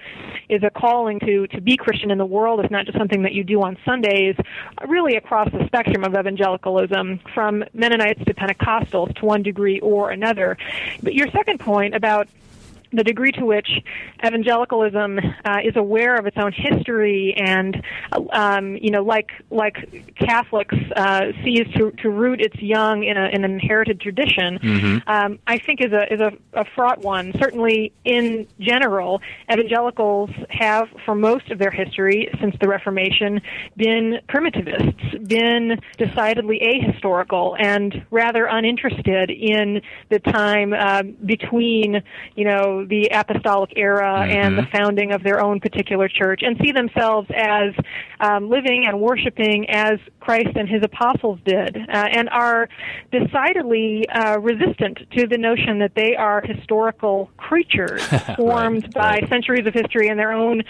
[0.47, 2.61] is a calling to to be Christian in the world.
[2.61, 4.35] It's not just something that you do on Sundays.
[4.87, 10.28] Really across the spectrum of evangelicalism, from Mennonites to Pentecostals, to one degree or another.
[11.03, 12.27] But your second point about
[12.91, 13.69] the degree to which
[14.25, 17.83] evangelicalism uh, is aware of its own history and,
[18.33, 23.27] um, you know, like like Catholics uh, sees to, to root its young in, a,
[23.27, 25.09] in an inherited tradition, mm-hmm.
[25.09, 27.33] um, I think is a is a, a, fraught one.
[27.39, 29.21] Certainly, in general,
[29.51, 33.41] evangelicals have, for most of their history since the Reformation,
[33.77, 42.01] been primitivists, been decidedly ahistorical, and rather uninterested in the time uh, between,
[42.35, 44.31] you know the apostolic era mm-hmm.
[44.31, 47.73] and the founding of their own particular church and see themselves as
[48.19, 52.69] um, living and worshiping as Christ and his apostles did, uh, and are
[53.11, 58.03] decidedly uh, resistant to the notion that they are historical creatures
[58.35, 59.29] formed right, by right.
[59.29, 60.61] centuries of history and their own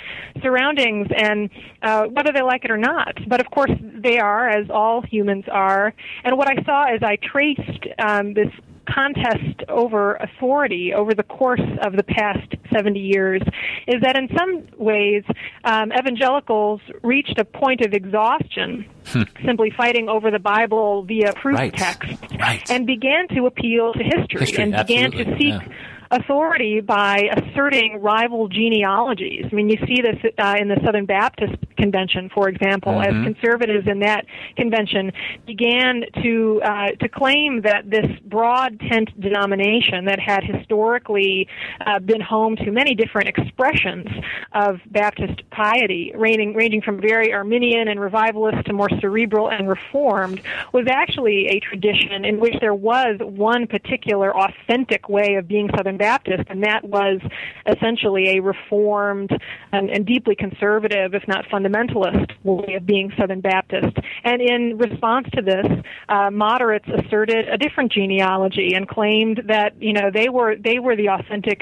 [0.42, 1.50] surroundings, and
[1.82, 3.18] uh, whether they like it or not.
[3.28, 5.94] But of course, they are, as all humans are.
[6.24, 8.50] And what I saw as I traced um, this
[8.94, 13.42] contest over authority over the course of the past 70 years
[13.88, 15.24] is that in some ways
[15.64, 19.24] um, evangelicals reached a point of exhaustion hmm.
[19.46, 21.74] simply fighting over the Bible via proof right.
[21.74, 22.70] text right.
[22.70, 25.26] and began to appeal to history, history and began absolutely.
[25.26, 29.46] to seek yeah authority by asserting rival genealogies.
[29.52, 33.28] I mean, you see this uh, in the Southern Baptist Convention, for example, mm-hmm.
[33.28, 35.12] as conservatives in that convention
[35.46, 41.48] began to uh, to claim that this broad tent denomination that had historically
[41.86, 44.08] uh, been home to many different expressions
[44.54, 50.42] of Baptist piety, ranging, ranging from very Arminian and revivalist to more cerebral and reformed,
[50.74, 55.99] was actually a tradition in which there was one particular authentic way of being Southern
[56.00, 57.20] Baptist, and that was
[57.68, 59.30] essentially a reformed
[59.72, 63.96] and, and deeply conservative, if not fundamentalist, way of being Southern Baptist.
[64.24, 65.68] And in response to this,
[66.10, 70.96] uh, moderates asserted a different genealogy and claimed that you know they were they were
[70.96, 71.62] the authentic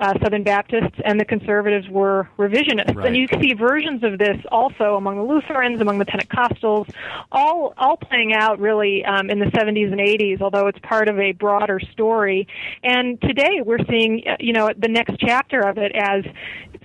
[0.00, 2.96] uh, Southern Baptists, and the conservatives were revisionists.
[2.96, 3.06] Right.
[3.06, 6.92] And you see versions of this also among the Lutherans, among the Pentecostals,
[7.30, 10.40] all all playing out really um, in the 70s and 80s.
[10.40, 12.48] Although it's part of a broader story.
[12.82, 16.24] And today we're we're seeing, uh, you know, the next chapter of it as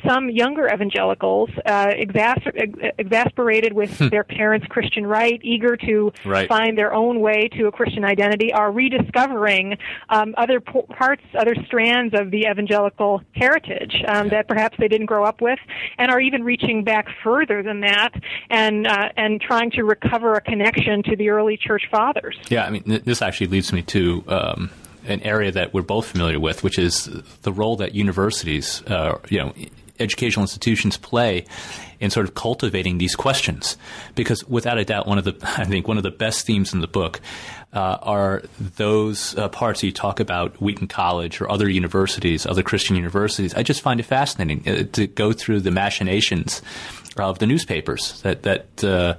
[0.08, 4.08] some younger evangelicals, uh, exasper- exasperated with hmm.
[4.08, 6.48] their parents' Christian right, eager to right.
[6.48, 9.78] find their own way to a Christian identity, are rediscovering
[10.10, 14.36] um, other parts, other strands of the evangelical heritage um, yeah.
[14.36, 15.60] that perhaps they didn't grow up with,
[15.98, 18.12] and are even reaching back further than that
[18.50, 22.38] and uh, and trying to recover a connection to the early church fathers.
[22.50, 24.24] Yeah, I mean, th- this actually leads me to.
[24.28, 24.70] Um,
[25.06, 27.10] an area that we're both familiar with, which is
[27.44, 29.54] the role that universities, uh, you know,
[30.00, 31.46] educational institutions play
[32.00, 33.78] in sort of cultivating these questions.
[34.16, 36.82] Because without a doubt, one of the I think one of the best themes in
[36.82, 37.20] the book
[37.74, 42.96] uh, are those uh, parts you talk about Wheaton College or other universities, other Christian
[42.96, 43.54] universities.
[43.54, 46.62] I just find it fascinating uh, to go through the machinations
[47.22, 49.16] of the newspapers that that uh,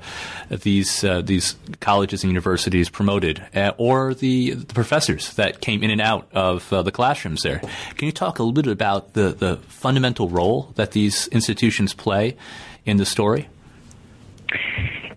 [0.48, 5.90] these uh, these colleges and universities promoted, uh, or the, the, professors that came in
[5.90, 7.60] and out of uh, the classrooms there.
[7.96, 12.36] Can you talk a little bit about the the fundamental role that these institutions play
[12.84, 13.48] in the story?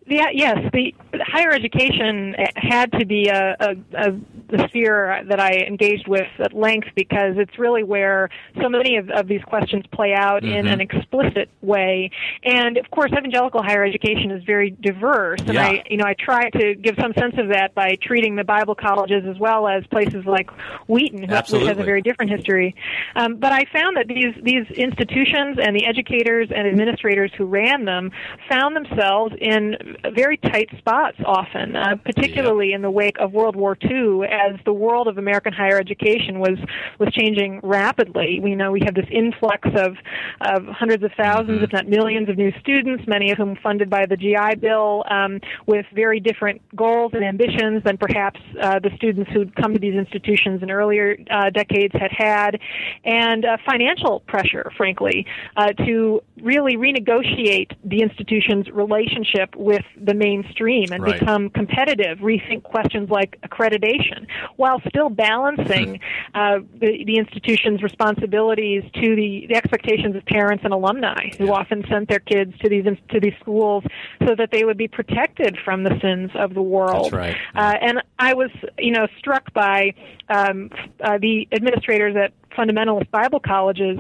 [0.06, 4.12] Yeah, yes, the higher education had to be a, a, a
[4.54, 8.30] the sphere that I engaged with at length because it's really where
[8.62, 10.54] so many of, of these questions play out mm-hmm.
[10.54, 12.12] in an explicit way.
[12.44, 15.68] And of course, evangelical higher education is very diverse, and yeah.
[15.68, 18.76] I, you know, I try to give some sense of that by treating the Bible
[18.76, 20.50] colleges as well as places like
[20.88, 22.76] Wheaton, which has a very different history.
[23.16, 27.86] Um, but I found that these these institutions and the educators and administrators who ran
[27.86, 28.12] them
[28.50, 32.76] found themselves in very tight spots often, uh, particularly yeah.
[32.76, 36.58] in the wake of World War II, as the world of American higher education was
[37.00, 38.40] was changing rapidly.
[38.42, 39.96] We know we have this influx of
[40.42, 41.64] of hundreds of 1000s mm-hmm.
[41.64, 45.40] if not millions, of new students, many of whom funded by the GI Bill, um,
[45.68, 49.96] with very different goals and ambitions than perhaps uh, the students who'd come to these
[49.96, 52.60] institutions in earlier uh, decades had had,
[53.04, 55.26] and uh, financial pressure, frankly,
[55.58, 61.20] uh, to really renegotiate the institution's relationship with the mainstream and right.
[61.20, 64.23] become competitive, rethink questions like accreditation,
[64.56, 66.38] while still balancing hmm.
[66.38, 71.84] uh, the, the institution's responsibilities to the, the expectations of parents and alumni who often
[71.90, 73.84] sent their kids to these to these schools
[74.28, 77.12] so that they would be protected from the sins of the world.
[77.12, 77.36] That's right.
[77.56, 79.94] Uh, and I was, you know, struck by
[80.30, 80.70] um,
[81.04, 84.00] uh, the administrators at fundamentalist Bible colleges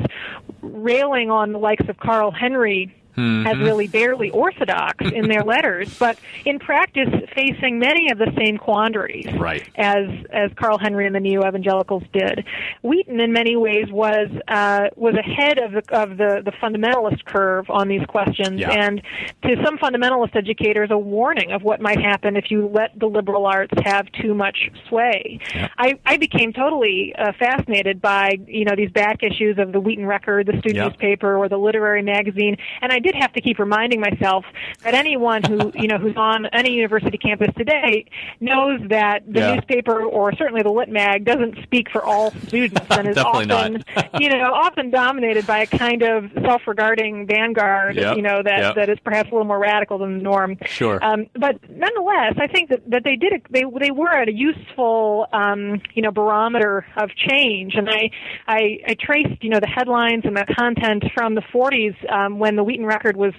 [0.61, 3.47] railing on the likes of Carl Henry mm-hmm.
[3.47, 8.57] as really barely orthodox in their letters, but in practice facing many of the same
[8.57, 9.67] quandaries right.
[9.75, 12.45] as as Carl Henry and the neo evangelicals did.
[12.81, 17.69] Wheaton, in many ways, was uh, was ahead of the of the, the fundamentalist curve
[17.69, 18.71] on these questions, yeah.
[18.71, 19.01] and
[19.43, 23.45] to some fundamentalist educators, a warning of what might happen if you let the liberal
[23.45, 25.39] arts have too much sway.
[25.53, 25.69] Yeah.
[25.77, 30.05] I, I became totally uh, fascinated by you know these back issues of the Wheaton
[30.05, 30.87] Record, the student yeah.
[30.87, 34.45] newspaper, or the literary magazine, and I did have to keep reminding myself
[34.83, 38.05] that anyone who you know who's on any university campus today
[38.39, 39.55] knows that the yeah.
[39.55, 43.83] newspaper or certainly the lit mag doesn't speak for all students and is often
[44.19, 48.15] you know often dominated by a kind of self-regarding vanguard yep.
[48.15, 48.75] you know that yep.
[48.75, 50.57] that is perhaps a little more radical than the norm.
[50.65, 51.03] Sure.
[51.03, 54.33] Um, but nonetheless, I think that, that they did a, they they were at a
[54.33, 58.09] useful um, you know barometer of change, and I,
[58.47, 62.55] I I traced you know the headlines and the content from the 40s um, when
[62.55, 63.33] the Wheaton record was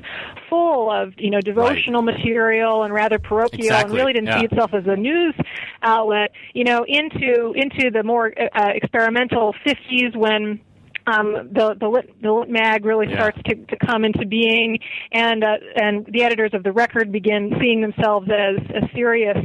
[0.50, 2.16] full of you know devotional right.
[2.16, 3.90] material and rather parochial exactly.
[3.90, 4.40] and really didn't yeah.
[4.40, 5.34] see itself as a news
[5.82, 10.60] outlet you know into into the more uh, experimental 50s when
[11.06, 13.16] um, the the lit, the lit mag really yeah.
[13.16, 14.78] starts to, to come into being,
[15.12, 19.38] and uh, and the editors of the record begin seeing themselves as, as serious,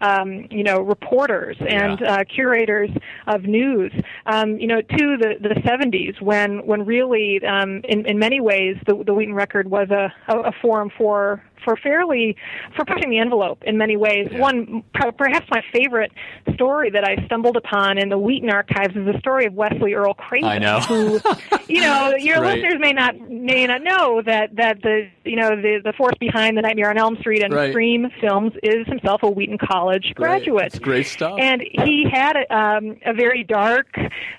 [0.00, 2.14] um, you know, reporters and yeah.
[2.14, 2.90] uh, curators
[3.26, 3.92] of news.
[4.26, 8.76] Um, you know, to the the 70s when when really, um, in in many ways,
[8.86, 12.36] the the Wheaton record was a a, a forum for for fairly
[12.76, 14.28] for pushing the envelope in many ways.
[14.30, 14.38] Yeah.
[14.38, 16.12] One perhaps my favorite
[16.54, 20.14] story that I stumbled upon in the Wheaton archives is the story of Wesley Earl
[20.14, 20.48] Craven.
[20.48, 20.80] I know.
[20.80, 21.20] Who,
[21.68, 22.54] you know, your right.
[22.54, 26.56] listeners may not may not know that that the you know the the force behind
[26.56, 27.70] the Nightmare on Elm Street and right.
[27.70, 30.66] Scream films is himself a Wheaton College graduate.
[30.66, 31.38] It's great stuff.
[31.40, 33.88] And he had a, um, a very dark,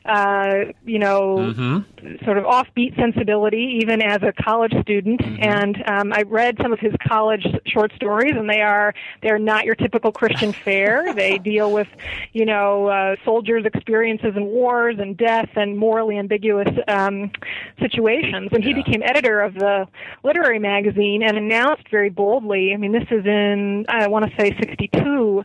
[0.06, 1.80] uh, you know, mm-hmm.
[2.24, 5.22] Sort of offbeat sensibility, even as a college student.
[5.22, 5.44] Mm-hmm.
[5.44, 9.66] And um, I read some of his college short stories, and they are they're not
[9.66, 11.14] your typical Christian fare.
[11.14, 11.88] they deal with,
[12.34, 17.32] you know, uh, soldiers' experiences in wars and death and morally ambiguous um,
[17.80, 18.50] situations.
[18.52, 18.76] And he Yeah.
[18.76, 19.88] became editor of the
[20.24, 22.74] literary magazine and announced very boldly.
[22.74, 25.44] I mean, this is in I want to say '62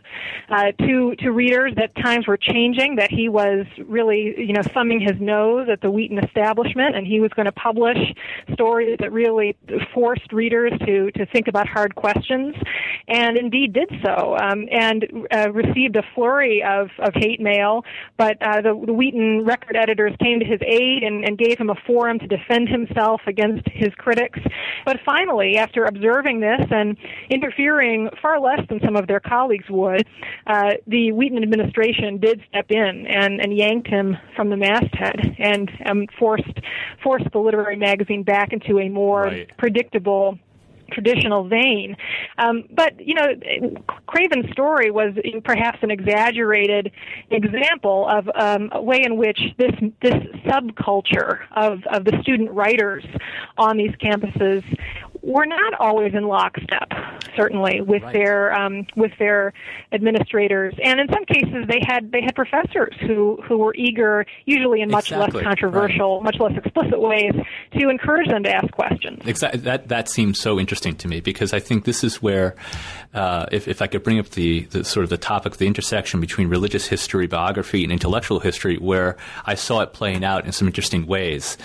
[0.49, 2.95] uh, to to readers that times were changing.
[2.95, 6.50] That he was really, you know, thumbing his nose at the Wheaton establishment,
[6.95, 7.97] and he was going to publish
[8.53, 9.55] stories that really
[9.93, 12.55] forced readers to to think about hard questions,
[13.07, 17.83] and indeed did so, um, and uh, received a flurry of, of hate mail.
[18.17, 21.69] But uh, the, the Wheaton record editors came to his aid and, and gave him
[21.69, 24.39] a forum to defend himself against his critics.
[24.85, 26.97] But finally, after observing this and
[27.29, 30.05] interfering far less than some of their colleagues would,
[30.47, 35.69] uh, the Wheaton administration did step in and, and yanked him from the masthead and
[35.85, 36.40] um, forced
[37.03, 39.57] forced the literary magazine back into a more Right.
[39.57, 40.37] predictable
[40.91, 41.95] traditional vein.
[42.37, 43.27] Um, but you know,
[44.07, 45.13] Craven's story was
[45.43, 46.91] perhaps an exaggerated
[47.29, 49.71] example of um, a way in which this
[50.01, 50.13] this
[50.45, 53.05] subculture of of the student writers
[53.57, 54.63] on these campuses
[55.23, 56.91] were not always in lockstep,
[57.35, 58.13] certainly with Right.
[58.13, 59.53] their um, with their
[59.91, 64.81] administrators, and in some cases they had they had professors who who were eager, usually
[64.81, 67.33] in much Exactly, less controversial, much less explicit ways,
[67.77, 69.21] to encourage them to ask questions.
[69.25, 69.61] Exactly.
[69.61, 72.55] That that seems so interesting to me because I think this is where,
[73.13, 76.19] uh, if if I could bring up the, the sort of the topic, the intersection
[76.19, 80.67] between religious history, biography, and intellectual history, where I saw it playing out in some
[80.67, 81.57] interesting ways.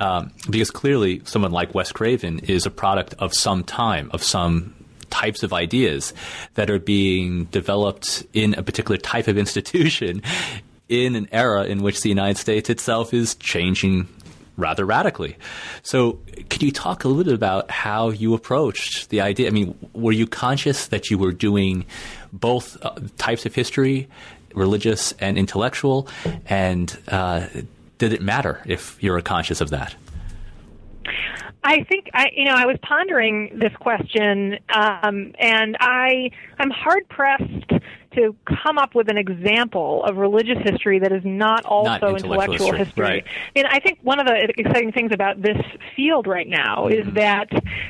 [0.00, 4.74] Um, because clearly, someone like Wes Craven is a product of some time, of some
[5.10, 6.14] types of ideas
[6.54, 10.22] that are being developed in a particular type of institution
[10.88, 14.08] in an era in which the United States itself is changing
[14.56, 15.36] rather radically.
[15.82, 19.48] So, can you talk a little bit about how you approached the idea?
[19.48, 21.84] I mean, were you conscious that you were doing
[22.32, 24.08] both uh, types of history,
[24.54, 26.08] religious and intellectual,
[26.46, 27.46] and uh,
[28.00, 29.94] did it matter if you were conscious of that?
[31.62, 37.06] I think I, you know, I was pondering this question, um, and I, I'm hard
[37.10, 37.72] pressed
[38.14, 42.72] to come up with an example of religious history that is not also Not intellectual
[42.72, 43.24] history, right.
[43.54, 45.58] And I think one of the exciting things about this
[45.96, 47.08] field right now Mm-hmm.
[47.08, 47.48] is that,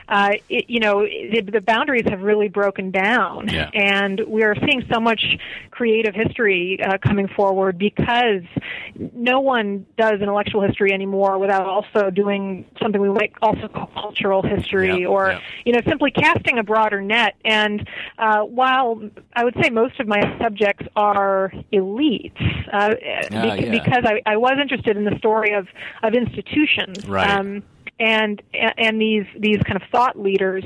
[0.09, 3.71] uh, it, you know, the, the boundaries have really broken down, Yeah.
[3.73, 5.25] and we are seeing so much
[5.71, 8.43] creative history uh, coming forward because
[9.15, 14.43] no one does intellectual history anymore without also doing something we might also call cultural
[14.43, 15.41] history Yeah, or yeah.
[15.65, 17.87] you know simply casting a broader net and
[18.19, 19.01] uh, while
[19.35, 22.43] I would say most of my subjects are elites
[22.73, 23.71] uh, bec- yeah.
[23.71, 25.67] because I, I was interested in the story of
[26.03, 27.31] of institutions Right.
[27.31, 27.63] um,
[28.01, 30.65] and and these these kind of thought leaders.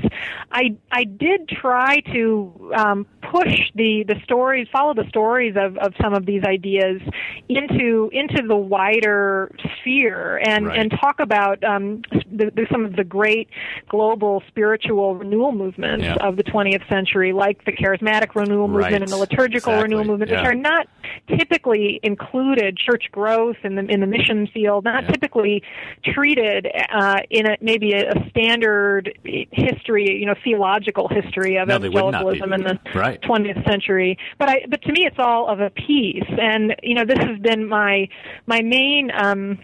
[0.52, 5.92] I I did try to um, push the the stories, follow the stories of, of
[6.00, 7.00] some of these ideas
[7.48, 9.50] into into the wider
[9.80, 10.78] sphere, and Right.
[10.78, 13.48] and talk about um, the, the, some of the great
[13.88, 16.14] global spiritual renewal movements Yeah.
[16.20, 19.02] of the 20th century, like the charismatic renewal movement Right.
[19.02, 19.82] and the liturgical Exactly.
[19.82, 20.40] renewal movement, Yeah.
[20.42, 20.86] which are not
[21.28, 25.10] typically included church growth in the in the mission field, not Yeah.
[25.10, 25.62] typically
[26.04, 29.16] treated uh, in a maybe a, a standard
[29.52, 32.38] history, you know, theological history of No, they would not be.
[32.38, 33.13] evangelicalism in the Right.
[33.22, 34.18] 20th century.
[34.38, 37.38] But I, but to me, it's all of a piece, and you know, this has
[37.40, 38.08] been my
[38.46, 39.10] my main.
[39.14, 39.58] Um,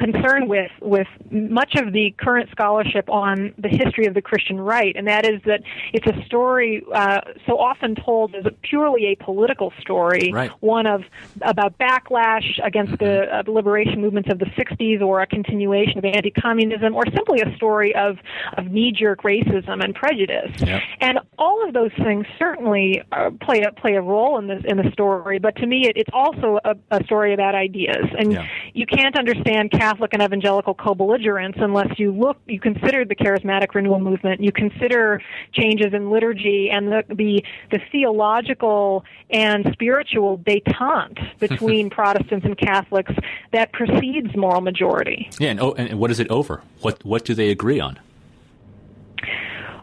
[0.00, 4.94] concern with with much of the current scholarship on the history of the Christian right,
[4.96, 5.60] and that is that
[5.92, 10.50] it's a story uh, so often told as a purely a political story, Right.
[10.60, 11.02] one of
[11.42, 16.94] about backlash against the uh, liberation movements of the '60s, or a continuation of anti-communism,
[16.94, 18.16] or simply a story of
[18.56, 20.50] of knee-jerk racism and prejudice.
[20.58, 20.80] Yep.
[21.00, 24.78] And all of those things certainly uh, play a play a role in the in
[24.78, 25.38] the story.
[25.38, 28.46] But to me, it, it's also a, a story about ideas, and Yeah.
[28.72, 34.00] you can't understand Catholic and evangelical co-belligerence unless you look, you consider the charismatic renewal
[34.00, 35.20] movement, you consider
[35.52, 43.12] changes in liturgy and the the, the theological and spiritual détente between Protestants and Catholics
[43.52, 45.28] that precedes moral majority.
[45.38, 46.62] Yeah, and, oh, and what is it over?
[46.80, 47.98] What what do they agree on?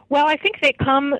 [0.09, 1.15] Well, I think they come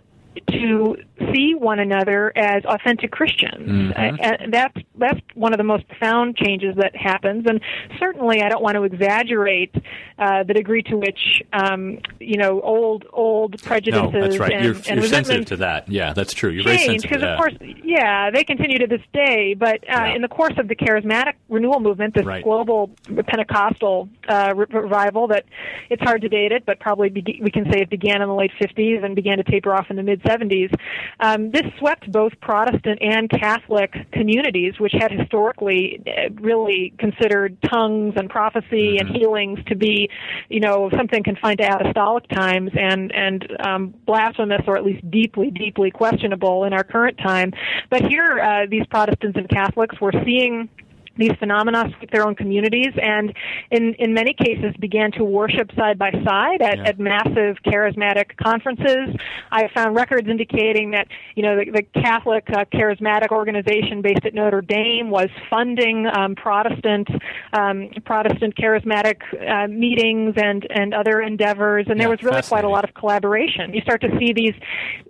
[0.51, 0.95] to
[1.33, 3.67] see one another as authentic Christians.
[3.69, 3.97] Mhm.
[3.97, 7.45] I- and that's that's one of the most profound changes that happens.
[7.47, 7.59] And
[7.99, 9.73] certainly, I don't want to exaggerate
[10.19, 14.53] uh, the degree to which um, you know old old prejudices No, that's right.
[14.53, 15.87] and, you're and you're sensitive to that.
[15.89, 16.49] Yeah, that's true.
[16.49, 20.05] You're very change sensitive because of course yeah they continue to this day but uh,
[20.07, 20.15] Yeah.
[20.15, 22.43] in the course of the charismatic renewal movement this Right.
[22.43, 22.89] global
[23.27, 25.45] pentecostal uh, revival that
[25.89, 28.33] it's hard to date it but probably be- we can say it began in the
[28.35, 30.73] late 50s and began to taper off in the mid 70s
[31.19, 38.13] um, this swept both protestant and catholic communities which had historically uh, really considered tongues
[38.17, 40.09] and prophecy and healings to be
[40.49, 45.51] you know something confined to apostolic times and and um, blasphemous or at least deeply
[45.51, 47.51] deeply questionable in our current time.
[47.89, 50.69] But here uh, these protestants and catholics were seeing
[51.17, 53.33] these phenomena sweep their own communities and
[53.71, 56.87] in, in many cases began to worship side by side at, Yeah.
[56.89, 59.15] at massive charismatic conferences.
[59.51, 64.33] I found records indicating that, you know, the, the Catholic uh, charismatic organization based at
[64.33, 67.07] Notre Dame was funding um, Protestant
[67.53, 72.69] um, Protestant charismatic uh, meetings and, and other endeavors, and there was really quite a
[72.69, 73.73] lot of collaboration.
[73.73, 74.53] You start to see these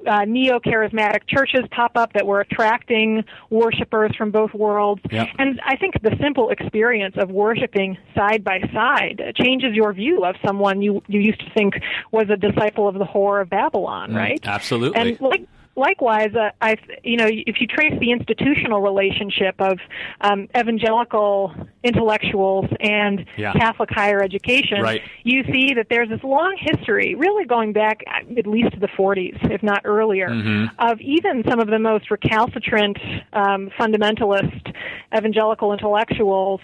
[0.07, 5.01] uh, neo charismatic churches pop up that were attracting worshipers from both worlds.
[5.11, 5.25] Yeah.
[5.37, 10.35] And I think the simple experience of worshiping side by side changes your view of
[10.45, 11.75] someone you, you used to think
[12.11, 14.41] was a disciple of the whore of Babylon, right?
[14.41, 14.99] Mm, Absolutely.
[14.99, 15.47] And like
[15.77, 19.79] likewise, uh, I, you know, if you trace the institutional relationship of
[20.21, 21.53] um, evangelical
[21.83, 23.53] intellectuals and yeah.
[23.53, 25.01] Catholic higher education, right.
[25.23, 29.51] you see that there's this long history, really going back at least to the 40s,
[29.51, 30.65] if not earlier, mm-hmm.
[30.79, 32.97] of even some of the most recalcitrant
[33.33, 34.73] um, fundamentalist
[35.15, 36.61] evangelical intellectuals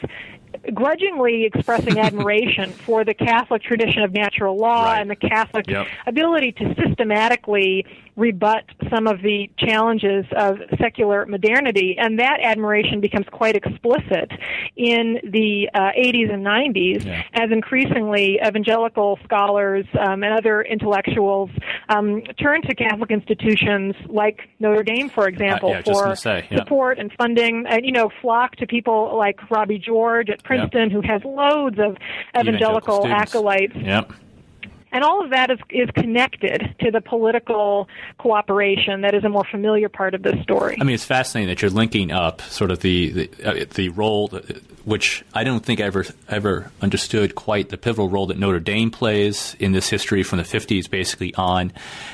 [0.74, 5.01] grudgingly expressing admiration for the Catholic tradition of natural law right.
[5.01, 5.88] and the Catholic yep.
[6.05, 7.86] ability to systematically
[8.16, 14.32] rebut some of the challenges of secular modernity, and that admiration becomes quite explicit
[14.76, 17.24] in the uh, 80s and 90s yeah.
[17.34, 21.49] as increasingly evangelical scholars um, and other intellectuals
[21.89, 26.57] um, turn to Catholic institutions like Notre Dame, for example, uh, yeah, for say, yeah.
[26.57, 31.01] support and funding, and you know, flock to people like Robbie George at Princeton, who
[31.01, 31.97] has loads of
[32.38, 33.76] evangelical, evangelical acolytes.
[33.76, 34.14] Yep.
[34.94, 37.89] And all of that is, is connected to the political
[38.20, 40.78] cooperation that is a more familiar part of this story.
[40.80, 44.28] I mean, it's fascinating that you're linking up sort of the the, uh, the role,
[44.86, 48.91] which I don't think I ever ever understood quite the pivotal role that Notre Dame
[48.91, 51.74] plays in this history from the 50s basically on,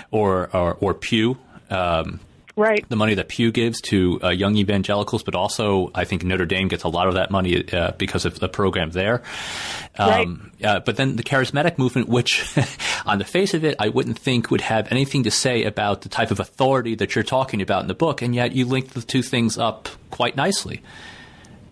[0.10, 1.38] or or, or Pew.
[1.70, 2.22] Um,
[2.60, 2.88] right.
[2.90, 6.68] the money that Pew gives to uh, young evangelicals, but also I think Notre Dame
[6.68, 9.24] gets a lot of that money uh, because of the program there.
[9.98, 10.66] Um, right.
[10.66, 12.56] uh, but then the charismatic movement, which
[13.06, 16.10] on the face of it, I wouldn't think would have anything to say about the
[16.10, 19.02] type of authority that you're talking about in the book, and yet you link the
[19.02, 20.82] two things up quite nicely.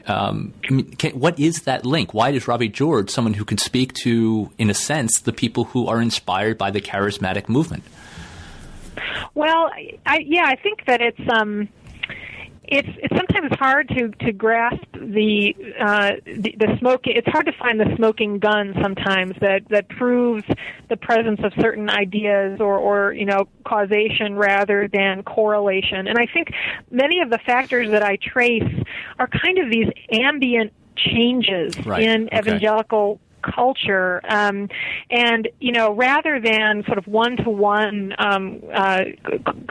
[0.08, 2.14] Um, I mean, can, what is that link?
[2.14, 5.88] Why does Robbie George, someone who can speak to, in a sense, the people who
[5.88, 7.84] are inspired by the charismatic movement?
[9.34, 9.70] Well,
[10.06, 11.70] I, yeah, I think that it's um,
[12.68, 17.14] it's it's sometimes hard to to grasp the uh, the, the smoking.
[17.16, 20.44] It's hard to find the smoking gun sometimes that that proves
[20.90, 26.08] the presence of certain ideas or or you know causation rather than correlation.
[26.08, 26.50] And I think
[26.92, 28.84] many of the factors that I trace
[29.18, 32.04] are kind of these ambient changes right.
[32.04, 33.18] in okay.
[33.54, 34.70] Culture um,
[35.10, 38.14] and you know rather than sort of one to one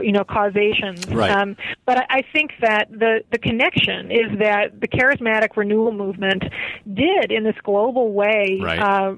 [0.00, 1.30] you know causations right.
[1.30, 6.44] um, but I, I think that the the connection is that the charismatic renewal movement
[6.92, 8.78] did in this global way right.
[8.78, 9.16] uh,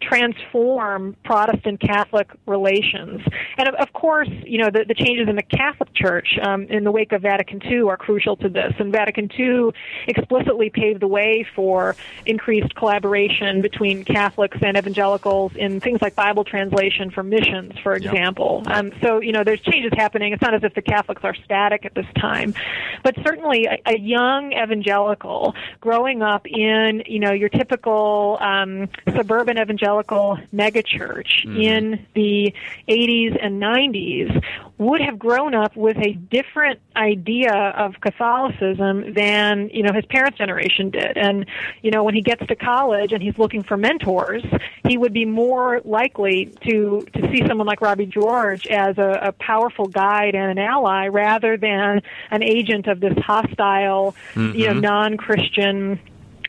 [0.00, 3.20] transform Protestant Catholic relations.
[3.58, 6.84] And of, of course, you know, the, the, changes in the Catholic Church um, in
[6.84, 8.72] the wake of Vatican II are crucial to this.
[8.78, 9.70] And Vatican II
[10.06, 16.44] explicitly paved the way for increased collaboration between Catholics and evangelicals in things like Bible
[16.44, 18.62] translation for missions, for example.
[18.66, 18.76] Yep.
[18.76, 20.32] Um, so, you know, there's changes happening.
[20.32, 22.54] It's not as if the Catholics are static at this time.
[23.02, 28.88] But certainly a, a young evangelical growing up in, you know, your typical um,
[29.22, 31.60] suburban evangelical megachurch mm-hmm.
[31.60, 32.52] in the
[32.88, 34.44] 80s and 90s
[34.78, 40.38] would have grown up with a different idea of Catholicism than, you know, his parents'
[40.38, 41.16] generation did.
[41.16, 41.46] And,
[41.82, 44.42] you know, when he gets to college and he's looking for mentors,
[44.88, 49.32] he would be more likely to, to see someone like Robbie George as a, a
[49.32, 54.58] powerful guide and an ally rather than an agent of this hostile, mm-hmm.
[54.58, 56.00] you know, non-Christian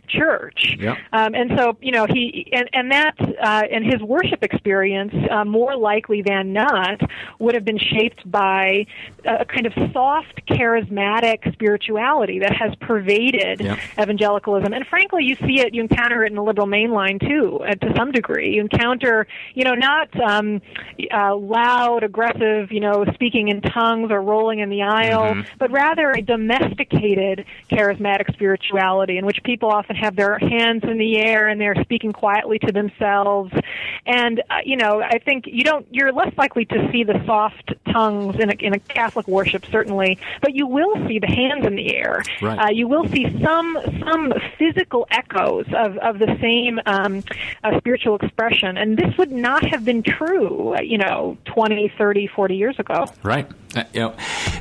[0.07, 0.75] church.
[1.11, 5.45] Um, and so, you know, he and and that uh, and his worship experience, uh,
[5.45, 7.01] more likely than not,
[7.39, 8.85] would have been shaped by
[9.25, 13.61] a kind of soft, charismatic spirituality that has pervaded
[13.99, 14.73] evangelicalism.
[14.73, 17.93] And frankly, you see it, you encounter it in the liberal mainline too, uh, to
[17.95, 18.55] some degree.
[18.55, 20.61] You encounter, you know, not um,
[21.11, 25.57] uh, loud, aggressive, you know, speaking in tongues or rolling in the aisle, mm-hmm.
[25.57, 31.17] but rather a domesticated, charismatic spirituality in which people often have their hands in the
[31.17, 33.51] air and they're speaking quietly to themselves.
[34.05, 35.85] And uh, you know, I think you don't.
[35.91, 40.17] You're less likely to see the soft tongues in a, in a Catholic worship, certainly,
[40.41, 42.23] but you will see the hands in the air.
[42.41, 42.59] Right.
[42.59, 47.23] Uh, you will see some some physical echoes of of the same um,
[47.63, 52.55] uh, spiritual expression, and this would not have been true, you know, 20, 30, 40
[52.55, 53.05] years ago.
[53.23, 53.49] Right.
[53.75, 54.15] Uh, you know,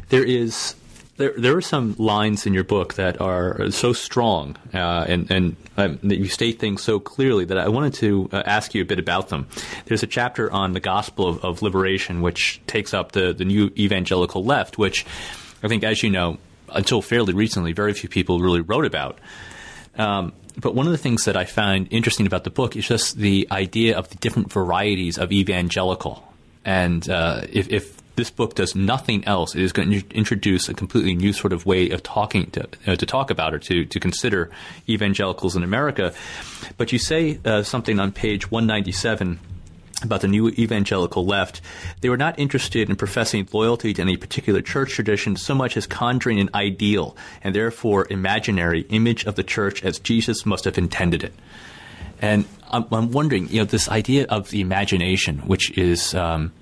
[0.09, 0.74] there is
[1.23, 6.01] there, there are some lines in your book that are so strong uh, and, um,
[6.03, 8.99] that you state things so clearly that I wanted to uh, ask you a bit
[8.99, 9.47] about them.
[9.87, 13.70] There's a chapter on the gospel of, of liberation, which takes up the, the new
[13.79, 15.07] evangelical left, which
[15.62, 16.39] I think, as you know,
[16.70, 19.20] until fairly recently, very few people really wrote about.
[19.97, 23.16] Um, but one of the things that I find interesting about the book is just
[23.16, 26.25] the idea of the different varieties of evangelical.
[26.64, 29.55] And uh, if, if this book does nothing else.
[29.55, 32.97] It is going to introduce a completely new sort of way of talking to, uh,
[32.97, 34.51] to talk about or to, to consider
[34.89, 36.13] evangelicals in America.
[36.77, 39.39] But you say uh, something on page 197
[40.03, 41.61] about the new evangelical left,
[42.01, 45.87] they were not interested in professing loyalty to any particular church tradition so much as
[45.87, 51.23] conjuring an ideal and therefore imaginary image of the church as Jesus must have intended
[51.25, 51.35] it.
[52.21, 56.53] And I'm, I'm wondering, you know, this idea of the imagination, which is, um,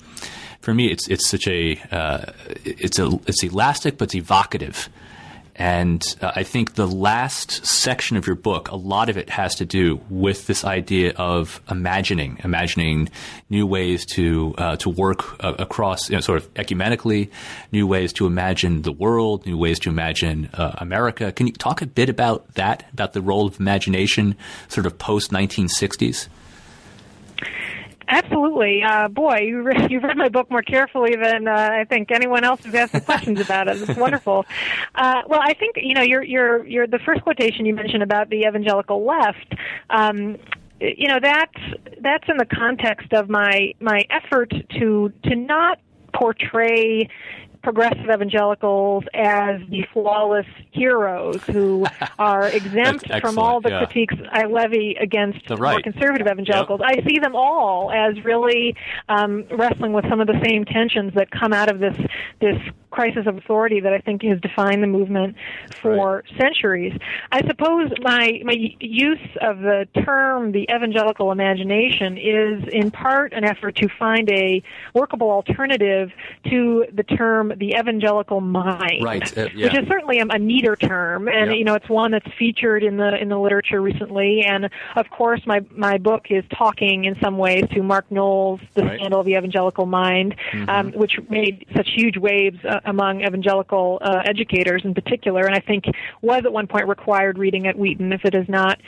[0.61, 2.32] for me, it's it's such a uh,
[2.64, 4.88] it's a it's elastic but it's evocative.
[5.56, 9.56] And uh, I think the last section of your book, a lot of it has
[9.56, 13.11] to do with this idea of imagining, imagining
[13.50, 17.28] new ways to uh, to work uh, across, you know, sort of ecumenically,
[17.72, 21.30] new ways to imagine the world, new ways to imagine uh, America.
[21.30, 24.36] Can you talk a bit about that, about the role of imagination,
[24.68, 26.28] sort of post 1960s?
[28.11, 28.82] Absolutely.
[28.82, 32.44] Uh, boy, you re- you read my book more carefully than uh, I think anyone
[32.44, 33.80] else who's asked questions about it.
[33.80, 34.44] It's wonderful.
[34.94, 38.28] Uh, well, I think you know your your your the first quotation you mentioned about
[38.28, 39.54] the evangelical left.
[39.88, 40.36] Um,
[40.80, 41.61] you know that's
[42.00, 45.78] that's in the context of my my effort to to not
[46.12, 47.08] portray
[47.62, 51.86] progressive evangelicals as the flawless heroes who
[52.18, 53.84] are exempt from all the yeah.
[53.84, 55.72] critiques I levy against The right.
[55.72, 56.80] more conservative evangelicals.
[56.82, 58.74] I see them all as really
[59.08, 61.96] um, wrestling with some of the same tensions that come out of this
[62.40, 62.58] this
[62.91, 65.36] crisis of authority that I think has defined the movement
[65.80, 66.97] for centuries.
[67.32, 73.45] I suppose my my use of the term the evangelical imagination is in part an
[73.45, 74.62] effort to find a
[74.95, 76.11] workable alternative
[76.51, 79.66] to the term the evangelical mind, Right, uh, yeah.
[79.66, 81.57] which is certainly a, a neater term, and Yeah.
[81.57, 84.43] you know it's one that's featured in the in the literature recently.
[84.43, 88.82] And of course, my my book is talking in some ways to Mark Noll's, the
[88.84, 88.99] Right.
[88.99, 90.34] scandal of the evangelical mind,
[90.68, 95.60] um, which made such huge waves uh, among evangelical uh, educators in particular, and I
[95.60, 95.84] think
[96.22, 98.80] was at one point required reading at Wheaton, if it is not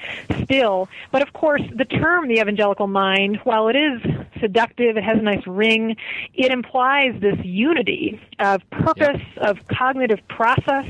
[0.43, 0.89] still.
[1.11, 4.01] But of course, the term the evangelical mind, while it is
[4.41, 5.97] seductive, it has a nice ring,
[6.35, 10.89] it implies this unity of purpose, of cognitive process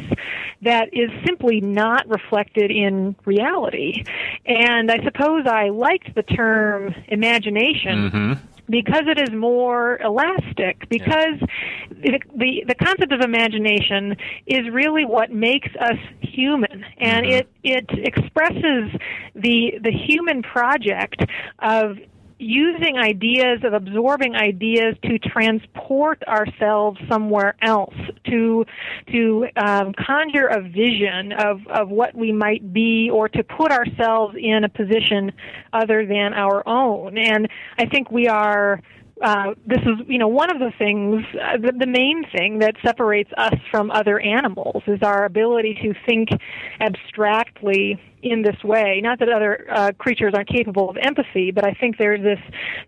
[0.63, 4.05] that is simply not reflected in reality.
[4.47, 8.39] And I suppose I liked the term imagination
[8.69, 11.39] because it is more elastic because
[11.91, 16.85] the, the the concept of imagination is really what makes us human.
[16.99, 17.35] And mm-hmm.
[17.35, 18.91] it it expresses
[19.35, 21.23] the the human project
[21.59, 21.99] of
[22.43, 27.95] using ideas of absorbing ideas to transport ourselves somewhere else
[28.27, 28.65] to
[29.13, 34.35] to um, conjure a vision of of what we might be or to put ourselves
[34.39, 35.33] in a position
[35.73, 37.17] other than our own.
[37.17, 38.81] And i think we are
[39.23, 42.75] uh, this is, you know, one of the things, uh, the, the main thing that
[42.85, 46.31] separates us from other animals is our ability to think
[46.81, 49.01] abstractly in this way.
[49.03, 52.39] Not that other uh, creatures aren't capable of empathy, but I think there's this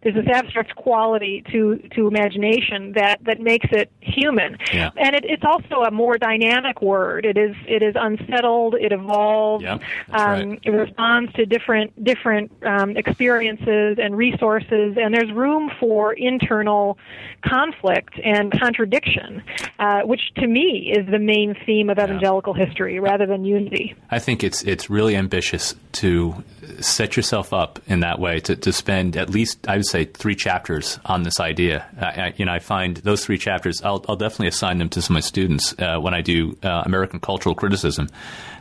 [0.02, 4.56] there's this abstract quality to to imagination that that makes it human.
[4.72, 4.90] Yeah.
[4.96, 7.26] And it, it's also a more dynamic word.
[7.26, 8.74] It is it is unsettled.
[8.74, 9.64] It evolves.
[9.64, 9.78] Yeah,
[10.10, 10.60] um, right.
[10.62, 16.98] it responds to different different um, experiences and resources, and there's room for internal
[17.44, 19.42] conflict and contradiction,
[19.78, 23.94] uh, which to me is the main theme of evangelical history, rather than unity.
[24.10, 26.42] I think it's it's really ambitious to
[26.80, 30.34] set yourself up in that way to, to spend at least I would say three
[30.34, 31.86] chapters on this idea.
[32.00, 33.80] I, I, you know, I find those three chapters.
[33.82, 36.82] I'll, I'll definitely assign them to some of my students uh, when I do uh,
[36.84, 38.08] American cultural criticism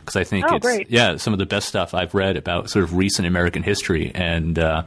[0.00, 0.90] because I think Oh, it's great.
[0.90, 4.58] yeah some of the best stuff I've read about sort of recent American history and.
[4.58, 4.82] Uh,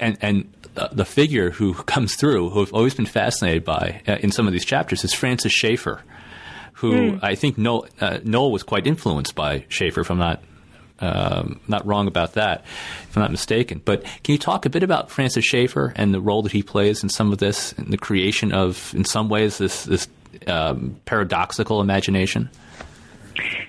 [0.00, 4.16] and and uh, the figure who comes through, who I've always been fascinated by uh,
[4.20, 6.02] in some of these chapters, is Francis Schaeffer,
[6.72, 10.42] who I think Noll, uh, Noll was quite influenced by Schaeffer, if I'm not
[11.04, 12.64] um, not wrong about that,
[13.02, 13.82] if I'm not mistaken.
[13.84, 17.02] But can you talk a bit about Francis Schaeffer and the role that he plays
[17.02, 20.08] in some of this, in the creation of, in some ways, this this
[20.46, 22.48] um, paradoxical imagination?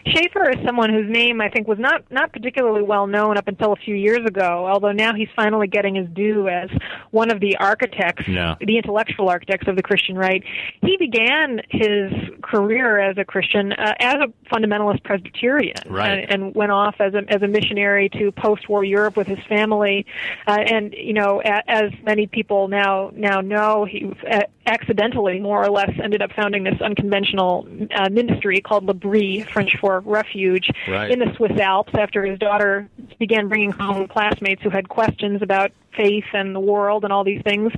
[0.07, 3.73] Schaeffer is someone whose name I think was not not particularly well known up until
[3.73, 4.67] a few years ago.
[4.67, 6.69] Although now he's finally getting his due as
[7.11, 8.55] one of the architects, Yeah.
[8.59, 10.43] the intellectual architects of the Christian right.
[10.81, 12.11] He began his
[12.41, 16.19] career as a Christian uh, as a fundamentalist Presbyterian, Right.
[16.29, 20.05] and, and went off as a as a missionary to post-war Europe with his family.
[20.47, 25.63] Uh, and you know, a, as many people now now know, he uh, accidentally, more
[25.63, 31.09] or less, ended up founding this unconventional uh, ministry called L'Abri, French for refuge, Right.
[31.09, 32.87] in the Swiss Alps after his daughter
[33.17, 37.41] began bringing home classmates who had questions about faith and the world and all these
[37.41, 37.71] things.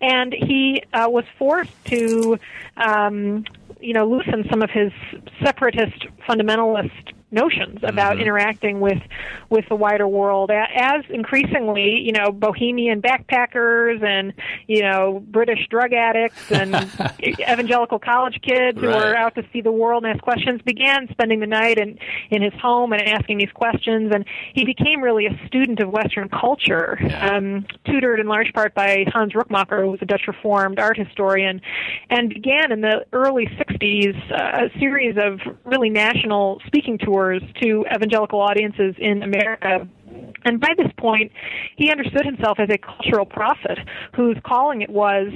[0.00, 2.38] And he uh, was forced to,
[2.78, 3.44] um,
[3.80, 4.90] you know, loosen some of his
[5.44, 8.22] separatist fundamentalist notions about mm-hmm.
[8.22, 8.98] interacting with
[9.50, 14.32] with the wider world as increasingly you know bohemian backpackers and
[14.66, 16.74] you know british drug addicts and
[17.22, 21.40] evangelical college kids who were out to see the world and ask questions began spending
[21.40, 21.98] the night in
[22.30, 24.24] in his home and asking these questions and
[24.54, 27.36] he became really a student of western culture yeah.
[27.36, 31.60] um, tutored in large part by hans rookmaaker who was a dutch reformed art historian
[32.08, 37.17] and began in the early 60s uh, a series of really national speaking tours
[37.62, 39.86] to evangelical audiences in America
[40.44, 41.32] and by this point,
[41.76, 43.78] he understood himself as a cultural prophet
[44.14, 45.28] whose calling it was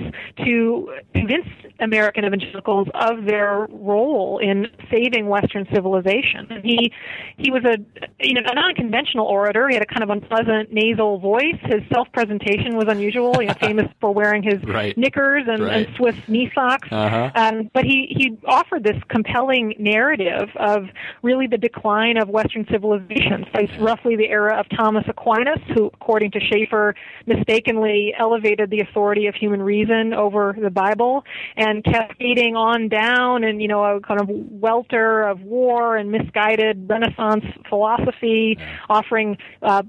[0.45, 1.47] to convince
[1.81, 6.47] American evangelicals of their role in saving Western civilization.
[6.51, 6.93] And he
[7.37, 7.77] he was a
[8.21, 9.69] you know a non-conventional orator.
[9.69, 11.59] He had a kind of unpleasant nasal voice.
[11.63, 13.41] His self-presentation was unusual.
[13.41, 14.97] You know, famous for wearing his right.
[14.97, 15.87] knickers and, right.
[15.87, 16.89] and Swiss knee socks.
[16.91, 17.31] Uh-huh.
[17.35, 20.85] Um, but he he offered this compelling narrative of
[21.23, 23.47] really the decline of Western civilization.
[23.81, 26.95] Roughly the era of Thomas Aquinas, who, according to Schaeffer,
[27.27, 31.25] mistakenly elevated the authority of human reason over the Bible,
[31.57, 36.89] and cascading on down, and you know, a kind of welter of war and misguided
[36.89, 38.59] Renaissance philosophy,
[38.89, 39.83] offering uh,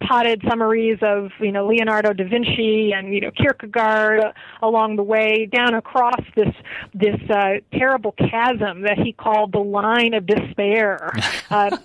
[0.00, 4.22] potted summaries of you know Leonardo da Vinci and you know Kierkegaard
[4.62, 6.54] along the way, down across this
[6.94, 11.12] this uh, terrible chasm that he called the line of despair,
[11.50, 11.76] uh,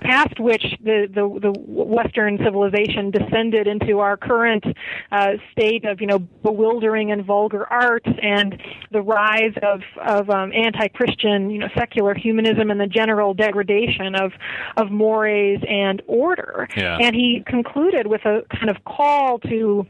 [0.00, 4.64] past which the the the Western civilization descended into our current
[5.10, 8.60] uh, state of, you know, bewildering and vulgar art and
[8.90, 14.32] the rise of, of um, anti-Christian, you know, secular humanism and the general degradation of,
[14.76, 16.68] of mores and order.
[16.76, 16.98] Yeah.
[17.00, 19.86] And he concluded with a kind of call to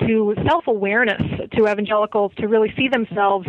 [0.00, 1.22] to self awareness
[1.52, 3.46] to evangelicals to really see themselves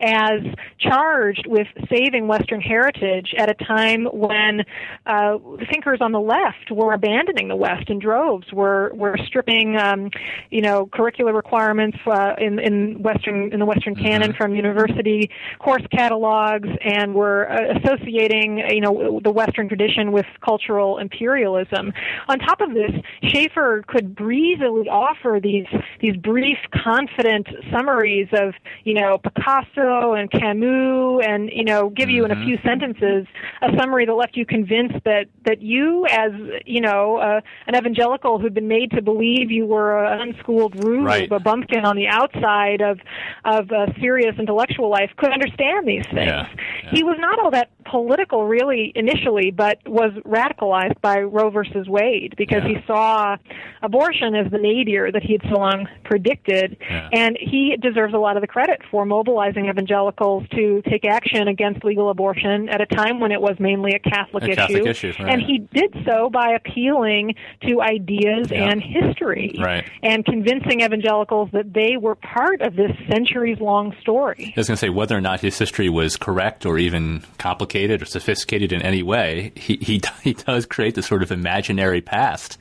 [0.00, 0.40] as
[0.78, 4.62] charged with saving Western heritage at a time when
[5.06, 5.38] uh,
[5.72, 10.10] thinkers on the left were abandoning the West in droves, were were stripping um,
[10.50, 14.04] you know curricular requirements uh, in in Western in the Western mm-hmm.
[14.04, 20.26] canon from university course catalogs, and were uh, associating you know the Western tradition with
[20.44, 21.92] cultural imperialism.
[22.28, 22.92] On top of this,
[23.24, 25.66] Schaeffer could breezily offer these
[26.00, 32.24] these brief, confident summaries of, you know, Picasso and Camus and, you know, give you
[32.24, 32.44] in a mm-hmm.
[32.44, 33.26] few sentences
[33.62, 36.32] a summary that left you convinced that, that you, as,
[36.64, 41.06] you know, uh, an evangelical who'd been made to believe you were an unschooled rube,
[41.06, 41.30] right.
[41.30, 42.98] a bumpkin on the outside of,
[43.44, 46.26] of a serious intellectual life, could understand these things.
[46.26, 46.48] Yeah.
[46.84, 46.90] Yeah.
[46.92, 52.34] He was not all that political really initially, but was radicalized by Roe versus Wade
[52.36, 52.80] because yeah.
[52.80, 53.36] he saw
[53.82, 56.76] abortion as the nadir that he had so long predicted.
[56.80, 57.08] Yeah.
[57.12, 61.84] And he deserves a lot of the credit for mobilizing evangelicals to take action against
[61.84, 64.56] legal abortion at a time when it was mainly a Catholic a issue.
[64.56, 65.32] Catholic issue right.
[65.32, 68.70] And he did so by appealing to ideas yeah.
[68.70, 69.88] and history right.
[70.02, 74.52] and convincing evangelicals that they were part of this centuries long story.
[74.56, 77.75] I was going to say, whether or not his history was correct or even complicated
[77.84, 82.58] or sophisticated in any way, he, he, he does create this sort of imaginary past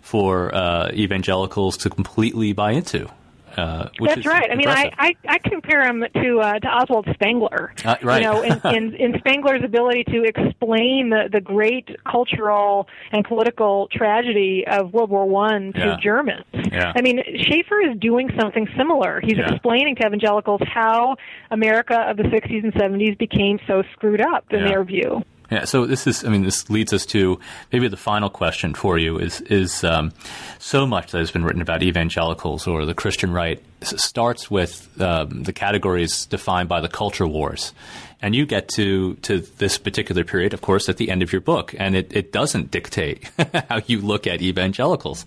[0.00, 3.08] for uh, evangelicals to completely buy into.
[3.56, 4.50] Uh, That's right.
[4.50, 7.72] I mean, I, I, I compare him to uh, to Oswald Spengler.
[7.84, 8.22] Uh, right.
[8.22, 13.88] You know, in, in, in Spengler's ability to explain the, the great cultural and political
[13.90, 15.96] tragedy of World War One to yeah.
[16.02, 16.44] Germans.
[16.52, 16.92] Yeah.
[16.94, 19.20] I mean, Schaeffer is doing something similar.
[19.22, 19.52] He's yeah.
[19.52, 21.16] explaining to evangelicals how
[21.50, 24.68] America of the 60s and 70s became so screwed up in yeah.
[24.68, 25.22] their view.
[25.50, 27.38] Yeah, so this is, I mean, this leads us to
[27.72, 30.12] maybe the final question for you is, is um,
[30.58, 35.44] so much that has been written about evangelicals or the Christian right starts with um,
[35.44, 37.72] the categories defined by the culture wars.
[38.20, 41.42] And you get to, to this particular period, of course, at the end of your
[41.42, 43.30] book, and it, it doesn't dictate
[43.68, 45.26] how you look at evangelicals.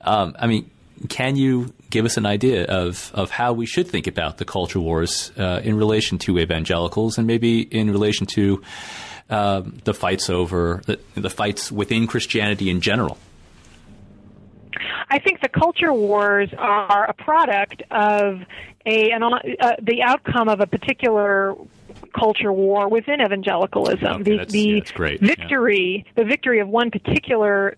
[0.00, 0.70] Um, I mean,
[1.08, 4.80] can you give us an idea of, of how we should think about the culture
[4.80, 8.62] wars uh, in relation to evangelicals and maybe in relation to
[9.30, 13.18] um, the fights over the, the fights within Christianity in general?
[15.08, 18.40] I think the culture wars are a product of
[18.86, 21.54] a an, uh, the outcome of a particular
[22.18, 24.06] culture war within evangelicalism.
[24.06, 26.12] Okay, the that's, the yeah, victory, yeah.
[26.22, 27.76] the victory of one particular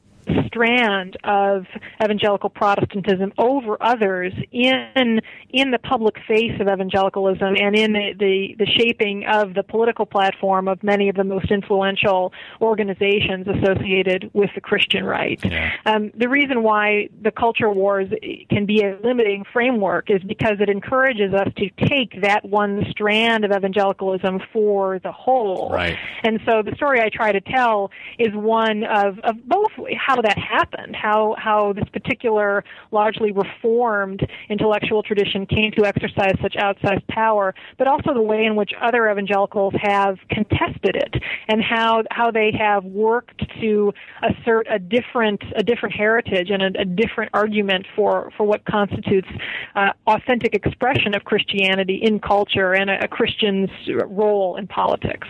[0.56, 1.66] strand of
[2.02, 8.56] evangelical Protestantism over others in in the public face of evangelicalism and in the, the,
[8.58, 14.50] the shaping of the political platform of many of the most influential organizations associated with
[14.54, 15.42] the Christian right.
[15.44, 15.72] Yeah.
[15.86, 18.08] Um, the reason why the culture wars
[18.50, 23.44] can be a limiting framework is because it encourages us to take that one strand
[23.44, 25.70] of evangelicalism for the whole.
[25.70, 25.96] Right.
[26.22, 30.38] And so the story I try to tell is one of, of both how that
[30.46, 37.54] happened, how how this particular largely reformed intellectual tradition came to exercise such outsized power,
[37.78, 42.52] but also the way in which other evangelicals have contested it and how how they
[42.58, 43.92] have worked to
[44.22, 49.28] assert a different a different heritage and a, a different argument for for what constitutes
[49.74, 53.70] uh, authentic expression of Christianity in culture and a, a Christian's
[54.06, 55.28] role in politics.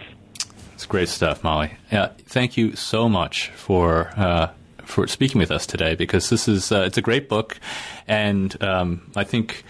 [0.75, 1.73] It's great stuff, Molly.
[1.91, 4.51] Thank you so much for uh,
[4.87, 7.59] for speaking with us today because this is uh, it's a great book,
[8.07, 9.65] and um, I think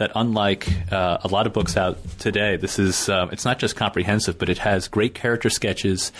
[0.00, 3.76] that unlike uh, a lot of books out today, this is um, it's not just
[3.76, 6.10] comprehensive, but it has great character sketches.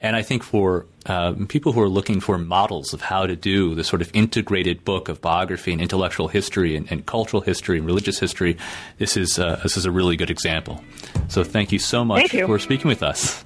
[0.00, 3.74] And I think for um, people who are looking for models of how to do
[3.74, 7.86] the sort of integrated book of biography and intellectual history and, and cultural history and
[7.86, 8.56] religious history,
[8.98, 10.82] this is uh, this is a really good example.
[11.28, 12.46] So thank you so much you.
[12.46, 13.44] for speaking with us.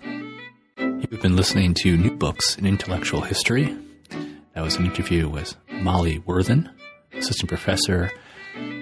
[0.78, 3.76] You've been listening to New Books in Intellectual History.
[4.55, 6.70] That was an interview with Molly Worthen,
[7.14, 8.12] assistant professor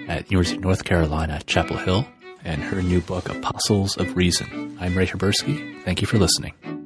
[0.07, 2.05] at University of North Carolina, Chapel Hill,
[2.43, 4.77] and her new book, Apostles of Reason.
[4.79, 5.81] I'm Ray Haberski.
[5.83, 6.80] Thank you for listening.